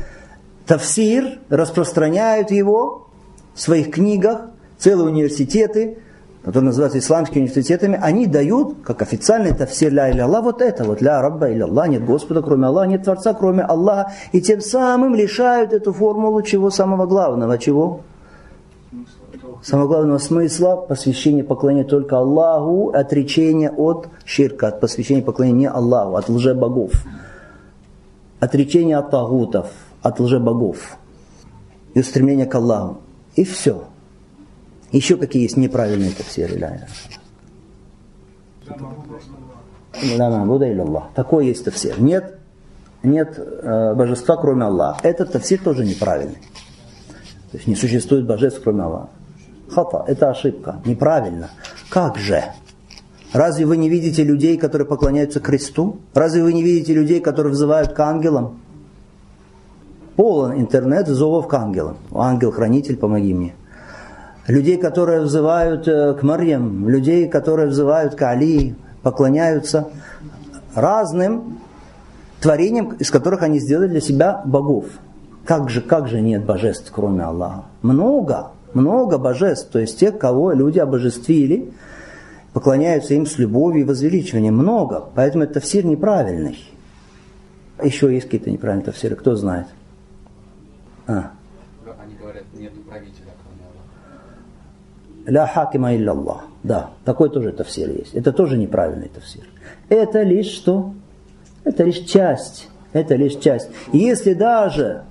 тафсир, 0.67 1.39
распространяют 1.49 2.51
его 2.51 3.09
в 3.55 3.61
своих 3.61 3.91
книгах, 3.91 4.47
целые 4.79 5.09
университеты, 5.09 5.99
которые 6.45 6.67
называются 6.67 6.99
исламскими 6.99 7.43
университетами, 7.43 7.99
они 8.03 8.27
дают, 8.27 8.79
как 8.83 9.01
официальный 9.01 9.55
тафсир 9.55 9.93
ля 9.93 10.11
иля 10.11 10.25
Аллах, 10.25 10.43
вот 10.43 10.61
это 10.61 10.83
вот, 10.85 11.01
ля 11.01 11.23
рабба 11.23 11.51
иля 11.51 11.65
Аллах, 11.65 11.89
нет 11.89 12.05
Господа 12.05 12.43
кроме 12.43 12.67
Аллаха, 12.67 12.89
нет 12.89 13.05
Творца 13.05 13.33
кроме 13.33 13.63
Аллаха, 13.63 14.13
и 14.33 14.41
тем 14.41 14.61
самым 14.61 15.15
лишают 15.15 15.73
эту 15.73 15.93
формулу 15.93 16.43
чего 16.43 16.71
самого 16.71 17.07
главного, 17.07 17.59
чего? 17.59 18.01
Самого 19.63 19.87
главного 19.87 20.19
смысла 20.19 20.75
посвящения 20.75 21.45
поклонения 21.45 21.85
только 21.85 22.19
Аллаху, 22.19 22.91
отречения 22.91 23.71
от 23.71 24.09
ширка, 24.25 24.69
от 24.69 24.81
посвящения 24.81 25.23
поклонения 25.23 25.61
не 25.61 25.69
Аллаху, 25.69 26.17
от 26.17 26.29
лже-богов. 26.29 26.93
Отречение 28.41 28.97
от 28.97 29.13
тагутов, 29.13 29.69
от 30.03 30.19
лже-богов. 30.19 30.99
И 31.95 32.01
устремление 32.01 32.47
к 32.47 32.55
Аллаху. 32.57 32.99
И 33.37 33.45
все. 33.45 33.85
Еще 34.93 35.17
какие 35.17 35.43
есть 35.43 35.57
неправильные 35.57 36.11
тафсиры? 36.11 36.79
Ла 40.19 40.45
Будда 40.45 40.67
или 40.67 40.81
Аллах. 40.81 41.09
Такой 41.15 41.47
есть 41.47 41.65
тафсир. 41.65 42.01
Нет, 42.01 42.39
нет 43.03 43.39
э, 43.39 43.95
божества, 43.95 44.37
кроме 44.37 44.65
Аллаха. 44.65 45.01
Этот 45.07 45.33
тафсир 45.33 45.61
тоже 45.61 45.85
неправильный. 45.85 46.39
То 47.51 47.59
есть 47.59 47.67
не 47.67 47.75
существует 47.75 48.27
божеств, 48.27 48.61
кроме 48.63 48.83
Аллаха. 48.83 49.09
Хата, 49.71 50.05
это 50.07 50.31
ошибка. 50.31 50.81
Неправильно. 50.85 51.51
Как 51.89 52.19
же? 52.19 52.45
Разве 53.33 53.65
вы 53.65 53.79
не 53.79 53.89
видите 53.89 54.23
людей, 54.23 54.59
которые 54.59 54.87
поклоняются 54.87 55.41
кресту? 55.41 56.01
Разве 56.13 56.43
вы 56.43 56.53
не 56.53 56.63
видите 56.63 56.93
людей, 56.93 57.21
которые 57.21 57.53
взывают 57.53 57.93
к 57.93 58.01
ангелам? 58.01 58.61
Полон 60.17 60.61
интернет 60.61 61.09
зовов 61.09 61.49
к 61.49 61.55
ангелам. 61.55 61.97
Ангел-хранитель, 62.13 62.99
помоги 62.99 63.33
мне 63.33 63.55
людей, 64.47 64.77
которые 64.77 65.21
взывают 65.21 65.87
э, 65.87 66.15
к 66.15 66.23
Марьям, 66.23 66.89
людей, 66.89 67.29
которые 67.29 67.69
взывают 67.69 68.15
к 68.15 68.23
Али, 68.23 68.75
поклоняются 69.03 69.89
разным 70.75 71.59
творениям, 72.41 72.95
из 72.95 73.11
которых 73.11 73.43
они 73.43 73.59
сделали 73.59 73.89
для 73.89 74.01
себя 74.01 74.43
богов. 74.45 74.87
Как 75.45 75.71
же, 75.71 75.81
как 75.81 76.09
же 76.09 76.21
нет 76.21 76.45
божеств, 76.45 76.91
кроме 76.93 77.25
Аллаха? 77.25 77.65
Много, 77.83 78.51
много 78.75 79.19
божеств, 79.19 79.71
то 79.71 79.79
есть 79.79 79.99
тех, 79.99 80.19
кого 80.19 80.53
люди 80.53 80.79
обожествили, 80.79 81.73
поклоняются 82.53 83.15
им 83.15 83.27
с 83.27 83.39
любовью 83.39 83.83
и 83.83 83.85
возвеличиванием. 83.85 84.57
Много, 84.57 85.05
поэтому 85.15 85.45
это 85.45 85.61
все 85.61 85.83
неправильный. 85.83 86.59
Еще 87.83 88.13
есть 88.13 88.27
какие-то 88.27 88.51
неправильные 88.51 88.87
тафсиры, 88.87 89.17
кто 89.17 89.35
знает? 89.35 89.67
А. 91.07 91.33
Они 92.05 92.15
говорят, 92.15 92.45
нет 92.55 92.73
правителя. 92.89 93.33
Ля 95.27 95.47
хакима 95.47 95.95
илля 95.95 96.13
Аллах. 96.13 96.45
Да, 96.63 96.91
такой 97.05 97.31
тоже 97.31 97.53
тафсир 97.53 97.91
есть. 97.91 98.15
Это 98.15 98.33
тоже 98.33 98.57
неправильный 98.57 99.09
тафсир. 99.09 99.45
Это 99.89 100.23
лишь 100.23 100.47
что? 100.47 100.93
Это 101.65 101.85
лишь 101.85 102.01
часть. 102.01 102.69
Это 102.93 103.15
лишь 103.15 103.37
часть. 103.37 103.69
Если 103.93 104.35
даже, 104.35 105.03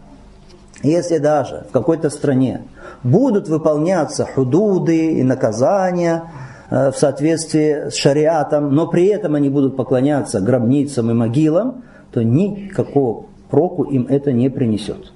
если 0.83 1.17
даже 1.17 1.65
в 1.69 1.71
какой-то 1.71 2.09
стране 2.09 2.61
будут 3.03 3.49
выполняться 3.49 4.25
худуды 4.25 5.13
и 5.13 5.23
наказания 5.23 6.23
э, 6.69 6.91
в 6.91 6.97
соответствии 6.97 7.89
с 7.89 7.95
шариатом, 7.95 8.73
но 8.73 8.87
при 8.87 9.07
этом 9.07 9.35
они 9.35 9.49
будут 9.49 9.75
поклоняться 9.75 10.41
гробницам 10.41 11.09
и 11.09 11.13
могилам, 11.13 11.83
то 12.11 12.23
никакого 12.23 13.25
проку 13.49 13.83
им 13.83 14.05
это 14.09 14.31
не 14.31 14.49
принесет. 14.49 15.11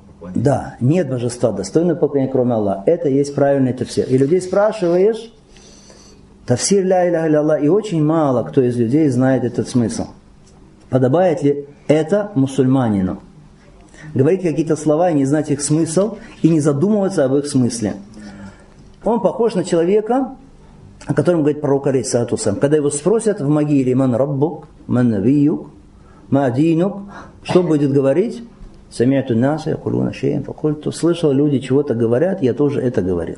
Поклонения? 0.00 0.42
Да, 0.42 0.76
нет 0.80 1.08
божества 1.08 1.52
достойного 1.52 1.96
поклонения, 1.96 2.32
кроме 2.32 2.54
Аллаха. 2.54 2.82
Это 2.86 3.08
есть 3.08 3.34
правильный 3.34 3.72
тафсир. 3.72 4.06
И 4.06 4.18
людей 4.18 4.40
спрашиваешь, 4.40 5.32
тафсир 6.46 6.84
ля 6.84 7.08
иля 7.08 7.24
Аллах, 7.40 7.62
и 7.62 7.68
очень 7.68 8.04
мало 8.04 8.42
кто 8.44 8.62
из 8.62 8.76
людей 8.76 9.08
знает 9.08 9.44
этот 9.44 9.68
смысл. 9.68 10.06
Подобает 10.90 11.42
ли 11.42 11.66
это 11.88 12.32
мусульманину? 12.34 13.20
говорить 14.14 14.42
какие-то 14.42 14.76
слова 14.76 15.10
и 15.10 15.14
не 15.14 15.24
знать 15.24 15.50
их 15.50 15.60
смысл, 15.60 16.16
и 16.42 16.48
не 16.48 16.60
задумываться 16.60 17.24
об 17.24 17.34
их 17.34 17.46
смысле. 17.46 17.94
Он 19.04 19.20
похож 19.20 19.54
на 19.54 19.64
человека, 19.64 20.36
о 21.06 21.14
котором 21.14 21.40
говорит 21.40 21.60
пророк 21.60 21.86
Алейсату 21.86 22.36
Когда 22.36 22.76
его 22.76 22.90
спросят 22.90 23.40
в 23.40 23.48
могиле 23.48 23.94
«Ман 23.94 24.14
раббук, 24.14 24.68
ман 24.86 25.10
навиюк, 25.10 25.68
ма 26.30 26.50
динук», 26.50 27.02
что 27.42 27.62
будет 27.62 27.92
говорить? 27.92 28.42
Самиату 28.90 29.36
наса, 29.36 29.70
якулуна 29.70 30.12
шеем, 30.12 30.44
факульту. 30.44 30.92
Слышал, 30.92 31.32
люди 31.32 31.58
чего-то 31.58 31.94
говорят, 31.94 32.42
я 32.42 32.54
тоже 32.54 32.80
это 32.80 33.02
говорил. 33.02 33.36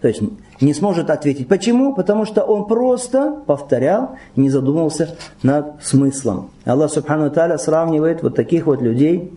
То 0.00 0.08
есть 0.08 0.20
не 0.60 0.74
сможет 0.74 1.10
ответить. 1.10 1.48
Почему? 1.48 1.94
Потому 1.94 2.24
что 2.24 2.42
он 2.42 2.66
просто 2.66 3.40
повторял, 3.46 4.16
не 4.34 4.50
задумывался 4.50 5.16
над 5.42 5.84
смыслом. 5.84 6.50
Аллах 6.64 6.90
Субхану 6.90 7.30
Таля 7.30 7.56
сравнивает 7.56 8.22
вот 8.22 8.34
таких 8.34 8.66
вот 8.66 8.82
людей 8.82 9.32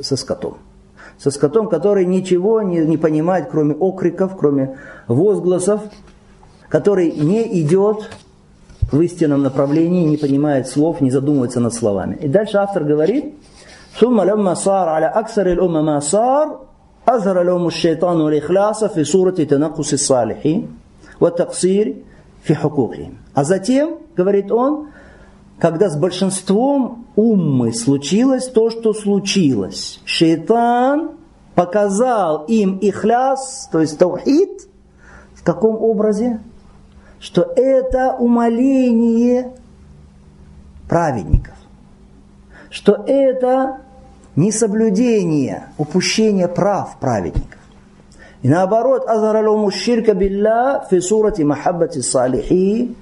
со 0.00 0.16
скотом. 0.16 0.58
Со 1.18 1.32
скотом, 1.32 1.68
который 1.68 2.06
ничего 2.06 2.62
не, 2.62 2.78
не 2.78 2.96
понимает, 2.96 3.48
кроме 3.50 3.74
окриков, 3.74 4.36
кроме 4.36 4.78
возгласов, 5.08 5.80
который 6.68 7.10
не 7.10 7.60
идет 7.60 8.08
в 8.91 9.01
истинном 9.01 9.41
направлении, 9.41 10.05
не 10.05 10.17
понимает 10.17 10.67
слов, 10.67 11.01
не 11.01 11.09
задумывается 11.09 11.59
над 11.59 11.73
словами. 11.73 12.17
И 12.21 12.27
дальше 12.27 12.57
автор 12.57 12.83
говорит, 12.83 13.33
ثم 13.99 14.21
لما 14.21 14.53
صار 14.53 14.89
على 14.89 15.05
أكثر 15.05 15.51
الأمة 15.51 15.81
ما 15.81 15.99
صار 15.99 16.59
أظهر 17.07 17.43
لهم 17.43 17.67
الشيطان 17.67 18.21
الإخلاص 18.21 18.83
في 18.83 19.03
صورة 19.03 19.35
تنقص 19.35 19.93
الصالحين 19.93 20.67
والتقصير 21.21 21.95
في 22.43 22.55
حقوقهم. 22.55 23.17
А 23.35 23.43
затем, 23.43 23.97
говорит 24.15 24.51
он, 24.51 24.87
когда 25.59 25.89
с 25.89 25.95
большинством 25.95 27.05
уммы 27.15 27.73
случилось 27.73 28.47
то, 28.47 28.69
что 28.69 28.93
случилось, 28.93 30.01
шейтан 30.05 31.11
показал 31.55 32.45
им 32.45 32.79
ихляс, 32.81 33.69
то 33.71 33.79
есть 33.79 33.97
таухид, 33.97 34.67
в 35.35 35.43
каком 35.43 35.75
образе? 35.75 36.39
Что 37.20 37.42
это 37.56 38.14
умоление 38.18 39.52
праведников, 40.88 41.54
что 42.70 43.04
это 43.06 43.80
несоблюдение, 44.36 45.64
упущение 45.78 46.48
прав 46.48 46.98
праведников. 47.00 47.58
И 48.42 48.48
наоборот, 48.48 49.04
азаралуму 49.08 49.70
ширка 49.72 50.14
билля 50.14 50.86
фи 50.88 51.00
сурати 51.00 51.42
махаббати 51.42 52.00
салихи 52.00 52.94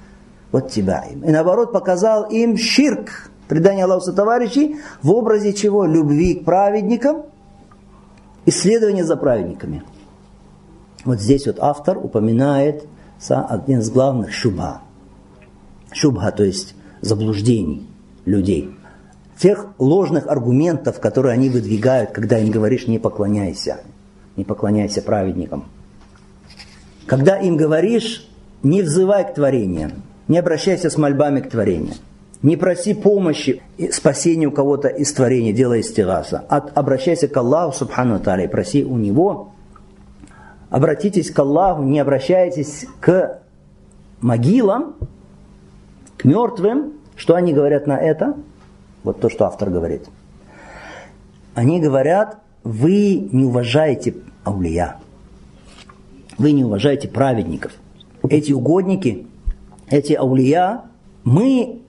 вот 0.51 0.71
тебя 0.71 1.03
им. 1.11 1.23
И 1.23 1.31
наоборот, 1.31 1.71
показал 1.71 2.23
им 2.29 2.57
ширк, 2.57 3.29
предание 3.47 3.85
Аллаху 3.85 4.11
товарищей, 4.13 4.77
в 5.01 5.11
образе 5.11 5.53
чего? 5.53 5.85
Любви 5.85 6.35
к 6.35 6.45
праведникам, 6.45 7.23
исследования 8.45 9.03
за 9.03 9.17
праведниками. 9.17 9.83
Вот 11.05 11.19
здесь 11.19 11.45
вот 11.45 11.57
автор 11.59 11.97
упоминает 11.97 12.85
один 13.19 13.79
из 13.79 13.89
главных 13.89 14.31
шубха. 14.31 14.81
Шубха, 15.91 16.31
то 16.31 16.43
есть 16.43 16.75
заблуждений 17.01 17.87
людей 18.25 18.77
тех 19.37 19.67
ложных 19.77 20.27
аргументов, 20.27 20.99
которые 20.99 21.33
они 21.33 21.49
выдвигают, 21.49 22.11
когда 22.11 22.39
им 22.39 22.51
говоришь 22.51 22.87
«не 22.87 22.99
поклоняйся», 22.99 23.81
«не 24.35 24.43
поклоняйся 24.43 25.01
праведникам». 25.01 25.65
Когда 27.05 27.37
им 27.37 27.55
говоришь 27.55 28.27
«не 28.63 28.81
взывай 28.81 29.25
к 29.25 29.35
творениям», 29.35 30.03
«не 30.27 30.37
обращайся 30.37 30.89
с 30.89 30.97
мольбами 30.97 31.39
к 31.39 31.49
творениям», 31.49 31.95
не 32.43 32.55
проси 32.55 32.93
помощи 32.93 33.61
и 33.77 33.91
спасения 33.91 34.47
у 34.47 34.51
кого-то 34.51 34.89
из 34.89 35.11
творения, 35.11 35.53
делай 35.53 35.79
истираса. 35.79 36.43
Обращайся 36.49 37.27
к 37.27 37.35
Аллаху, 37.35 37.75
субхану 37.75 38.19
таля, 38.19 38.47
проси 38.47 38.83
у 38.83 38.95
Него. 38.95 39.53
Обратитесь 40.69 41.31
к 41.31 41.39
Аллаху, 41.39 41.83
не 41.83 41.99
обращайтесь 41.99 42.85
к 42.99 43.39
могилам, 44.19 44.95
к 46.17 46.25
мертвым. 46.25 46.93
Что 47.15 47.35
они 47.35 47.53
говорят 47.53 47.87
на 47.87 47.97
это? 47.97 48.35
Вот 49.03 49.19
то, 49.21 49.29
что 49.29 49.45
автор 49.45 49.69
говорит. 49.69 50.07
Они 51.55 51.79
говорят, 51.79 52.37
вы 52.63 53.29
не 53.31 53.45
уважаете 53.45 54.15
аулия. 54.43 54.97
Вы 56.37 56.51
не 56.51 56.63
уважаете 56.63 57.07
праведников. 57.07 57.71
Эти 58.29 58.51
угодники, 58.51 59.25
эти 59.89 60.13
аулия, 60.13 60.81
мы 61.23 61.81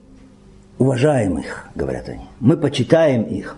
уважаем 0.79 1.37
их, 1.37 1.67
говорят 1.75 2.09
они. 2.09 2.23
Мы 2.39 2.57
почитаем 2.57 3.23
их. 3.23 3.57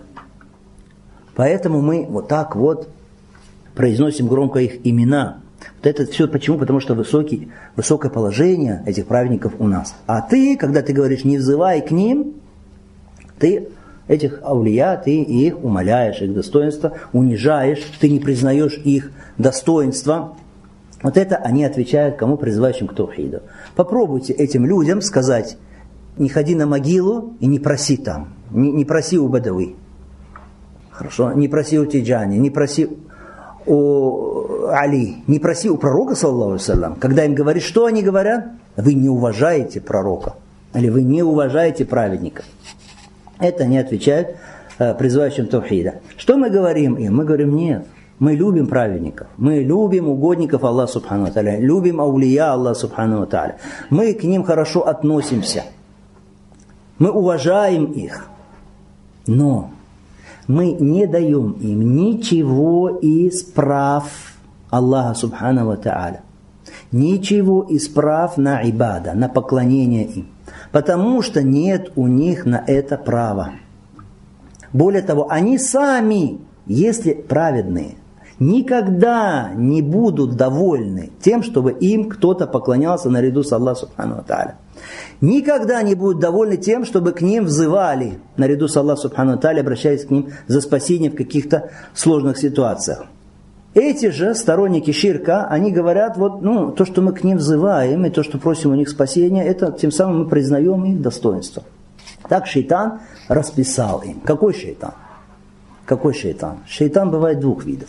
Поэтому 1.34 1.80
мы 1.80 2.06
вот 2.08 2.28
так 2.28 2.56
вот 2.56 2.88
произносим 3.74 4.28
громко 4.28 4.60
их 4.60 4.86
имена. 4.86 5.38
Вот 5.78 5.86
это 5.86 6.06
все 6.06 6.28
почему? 6.28 6.58
Потому 6.58 6.80
что 6.80 6.94
высокий, 6.94 7.50
высокое 7.76 8.10
положение 8.10 8.82
этих 8.86 9.06
праведников 9.06 9.54
у 9.58 9.68
нас. 9.68 9.94
А 10.06 10.20
ты, 10.20 10.56
когда 10.56 10.82
ты 10.82 10.92
говоришь, 10.92 11.24
не 11.24 11.38
взывай 11.38 11.80
к 11.80 11.90
ним, 11.90 12.34
ты 13.38 13.68
этих 14.08 14.40
аулия, 14.42 14.96
ты 14.96 15.22
их 15.22 15.62
умоляешь, 15.62 16.20
их 16.20 16.34
достоинство, 16.34 16.94
унижаешь, 17.12 17.82
ты 18.00 18.08
не 18.08 18.18
признаешь 18.18 18.78
их 18.84 19.10
достоинства. 19.38 20.34
Вот 21.02 21.16
это 21.16 21.36
они 21.36 21.64
отвечают 21.64 22.16
кому, 22.16 22.36
призывающим 22.36 22.86
к 22.86 22.94
Таухиду. 22.94 23.42
Попробуйте 23.74 24.32
этим 24.32 24.66
людям 24.66 25.00
сказать, 25.00 25.56
не 26.16 26.28
ходи 26.28 26.54
на 26.54 26.66
могилу 26.66 27.34
и 27.40 27.46
не 27.46 27.58
проси 27.58 27.96
там, 27.96 28.34
не, 28.50 28.70
не 28.70 28.84
проси 28.84 29.18
у 29.18 29.28
Бадавы. 29.28 29.74
Хорошо, 30.90 31.32
не 31.32 31.48
проси 31.48 31.78
у 31.78 31.86
Тиджани, 31.86 32.36
не 32.36 32.50
проси 32.50 32.88
у 33.66 34.66
Али, 34.68 35.22
не 35.26 35.38
проси 35.38 35.70
у 35.70 35.76
пророка, 35.76 36.14
саллаху 36.14 36.58
салям. 36.58 36.96
Когда 36.96 37.24
им 37.24 37.34
говоришь, 37.34 37.64
что 37.64 37.86
они 37.86 38.02
говорят? 38.02 38.46
Вы 38.76 38.94
не 38.94 39.08
уважаете 39.08 39.80
пророка. 39.80 40.34
Или 40.74 40.88
вы 40.88 41.02
не 41.02 41.22
уважаете 41.22 41.84
праведника. 41.84 42.42
Это 43.38 43.66
не 43.66 43.78
отвечают 43.78 44.36
э, 44.78 44.94
призывающим 44.94 45.48
Тавхида. 45.48 45.96
Что 46.16 46.36
мы 46.36 46.48
говорим 46.48 46.94
им? 46.94 47.16
Мы 47.16 47.24
говорим, 47.24 47.54
нет, 47.56 47.86
мы 48.22 48.34
любим 48.34 48.68
праведников, 48.68 49.26
мы 49.36 49.64
любим 49.64 50.08
угодников 50.08 50.62
Аллаха 50.62 50.92
Субхану 50.92 51.32
Тааля, 51.32 51.58
любим 51.58 52.00
аулия 52.00 52.52
Аллаха 52.52 52.78
Субхану 52.78 53.26
Тааля. 53.26 53.56
Мы 53.90 54.14
к 54.14 54.22
ним 54.22 54.44
хорошо 54.44 54.86
относимся, 54.86 55.64
мы 57.00 57.10
уважаем 57.10 57.86
их, 57.86 58.28
но 59.26 59.72
мы 60.46 60.72
не 60.72 61.06
даем 61.06 61.52
им 61.52 61.94
ничего 61.96 62.88
из 62.88 63.42
прав 63.42 64.04
Аллаха 64.70 65.14
Субхану 65.14 65.76
Тааля. 65.76 66.22
Ничего 66.90 67.62
из 67.62 67.88
прав 67.88 68.36
на 68.36 68.68
ибада, 68.68 69.14
на 69.14 69.28
поклонение 69.28 70.04
им 70.04 70.32
потому 70.72 71.22
что 71.22 71.42
нет 71.42 71.92
у 71.94 72.08
них 72.08 72.44
на 72.44 72.64
это 72.66 72.96
права. 72.96 73.52
Более 74.72 75.02
того, 75.02 75.30
они 75.30 75.58
сами, 75.58 76.40
если 76.66 77.12
праведные, 77.12 77.96
никогда 78.42 79.52
не 79.54 79.82
будут 79.82 80.36
довольны 80.36 81.10
тем, 81.20 81.42
чтобы 81.42 81.72
им 81.72 82.08
кто-то 82.08 82.46
поклонялся 82.46 83.08
наряду 83.08 83.42
с 83.42 83.52
Аллахом 83.52 83.88
Субхану 83.88 84.24
Тааля. 84.26 84.56
Никогда 85.20 85.82
не 85.82 85.94
будут 85.94 86.20
довольны 86.20 86.56
тем, 86.56 86.84
чтобы 86.84 87.12
к 87.12 87.20
ним 87.20 87.44
взывали 87.44 88.18
наряду 88.36 88.68
с 88.68 88.76
Аллахом 88.76 89.02
Субхану 89.02 89.38
Тааля, 89.38 89.60
обращаясь 89.60 90.04
к 90.04 90.10
ним 90.10 90.30
за 90.46 90.60
спасением 90.60 91.12
в 91.12 91.16
каких-то 91.16 91.70
сложных 91.94 92.38
ситуациях. 92.38 93.04
Эти 93.74 94.10
же 94.10 94.34
сторонники 94.34 94.90
ширка, 94.90 95.46
они 95.46 95.72
говорят, 95.72 96.18
вот, 96.18 96.42
ну, 96.42 96.72
то, 96.72 96.84
что 96.84 97.00
мы 97.00 97.14
к 97.14 97.24
ним 97.24 97.38
взываем, 97.38 98.04
и 98.04 98.10
то, 98.10 98.22
что 98.22 98.38
просим 98.38 98.72
у 98.72 98.74
них 98.74 98.90
спасения, 98.90 99.44
это 99.44 99.72
тем 99.72 99.90
самым 99.90 100.24
мы 100.24 100.28
признаем 100.28 100.84
их 100.84 101.00
достоинство. 101.00 101.62
Так 102.28 102.46
шейтан 102.46 103.00
расписал 103.28 104.02
им. 104.02 104.20
Какой 104.20 104.52
шейтан? 104.52 104.92
Какой 105.86 106.12
шейтан? 106.12 106.58
Шейтан 106.66 107.10
бывает 107.10 107.40
двух 107.40 107.64
видов. 107.64 107.88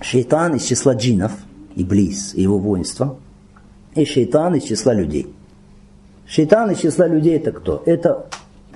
Шейтан 0.00 0.54
из 0.54 0.64
числа 0.64 0.94
джинов, 0.94 1.32
Иблис 1.76 2.34
и 2.34 2.42
его 2.42 2.58
воинство, 2.58 3.16
и 3.94 4.04
шейтан 4.04 4.54
из 4.54 4.64
числа 4.64 4.94
людей. 4.94 5.32
Шейтан 6.26 6.70
из 6.70 6.78
числа 6.78 7.06
людей 7.06 7.36
это 7.36 7.52
кто? 7.52 7.82
Это 7.86 8.26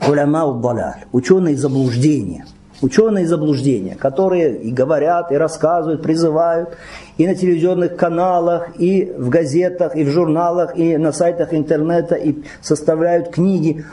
уляма 0.07 0.53
балаль, 0.53 1.05
ученые 1.13 1.57
заблуждения– 1.57 2.47
ученые 2.85 3.27
заблуждения, 3.27 3.95
которые 3.95 4.59
и 4.59 4.71
говорят, 4.71 5.33
и 5.33 5.37
рассказывают, 5.37 6.03
призывают, 6.03 6.77
и 7.17 7.27
на 7.27 7.35
телевизионных 7.35 7.97
каналах, 7.97 8.79
и 8.79 9.13
в 9.17 9.29
газетах, 9.29 9.97
и 9.97 10.05
в 10.05 10.11
журналах, 10.11 10.77
и 10.77 10.97
на 10.97 11.13
сайтах 11.13 11.55
интернета, 11.55 12.15
и 12.15 12.43
составляют 12.61 13.31
книги. 13.31 13.85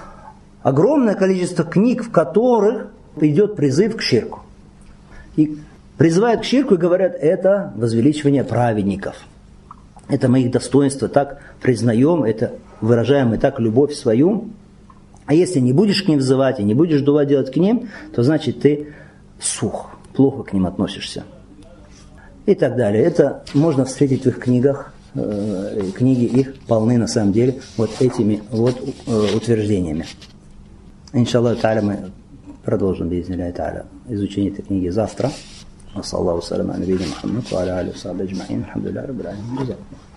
Огромное 0.61 1.15
количество 1.15 1.63
книг, 1.63 2.03
в 2.03 2.11
которых 2.11 2.87
идет 3.19 3.55
призыв 3.55 3.97
к 3.97 4.01
ширку. 4.01 4.41
И 5.35 5.57
призывают 6.01 6.41
к 6.41 6.45
ширку 6.45 6.73
и 6.73 6.77
говорят, 6.79 7.13
это 7.13 7.73
возвеличивание 7.75 8.43
праведников. 8.43 9.17
Это 10.09 10.29
моих 10.29 10.49
достоинства, 10.49 11.07
так 11.07 11.43
признаем, 11.61 12.23
это 12.23 12.53
выражаем 12.81 13.35
и 13.35 13.37
так 13.37 13.59
любовь 13.59 13.93
свою 13.93 14.49
А 15.27 15.35
если 15.35 15.59
не 15.59 15.73
будешь 15.73 16.01
к 16.01 16.07
ним 16.07 16.17
взывать 16.17 16.59
и 16.59 16.63
не 16.63 16.73
будешь 16.73 17.01
дува 17.01 17.25
делать 17.25 17.51
к 17.51 17.57
ним, 17.57 17.89
то 18.15 18.23
значит 18.23 18.61
ты 18.61 18.95
сух, 19.39 19.91
плохо 20.15 20.41
к 20.41 20.53
ним 20.53 20.65
относишься. 20.65 21.23
И 22.47 22.55
так 22.55 22.77
далее. 22.77 23.03
Это 23.03 23.43
можно 23.53 23.85
встретить 23.85 24.23
в 24.23 24.27
их 24.29 24.39
книгах. 24.39 24.95
Э, 25.13 25.83
книги 25.95 26.23
их 26.23 26.55
полны 26.61 26.97
на 26.97 27.07
самом 27.07 27.31
деле 27.31 27.59
вот 27.77 27.91
этими 27.99 28.41
вот 28.49 28.75
э, 29.05 29.35
утверждениями. 29.35 30.07
Иншаллах 31.13 31.59
мы 31.83 32.09
продолжим, 32.65 33.07
та'аля, 33.09 33.85
изучение 34.09 34.51
этой 34.51 34.63
книги 34.63 34.89
завтра. 34.89 35.29
وصلى 35.97 36.21
الله 36.21 36.33
وسلم 36.33 36.71
على 36.71 36.79
نبينا 36.83 37.05
محمد 37.11 37.43
وعلى 37.51 37.81
آله 37.81 37.91
وصحبه 37.91 38.23
أجمعين. 38.23 38.59
الحمد 38.59 38.85
لله 38.87 39.01
رب 39.01 39.19
العالمين. 39.21 39.55
جزاكم 39.63 40.10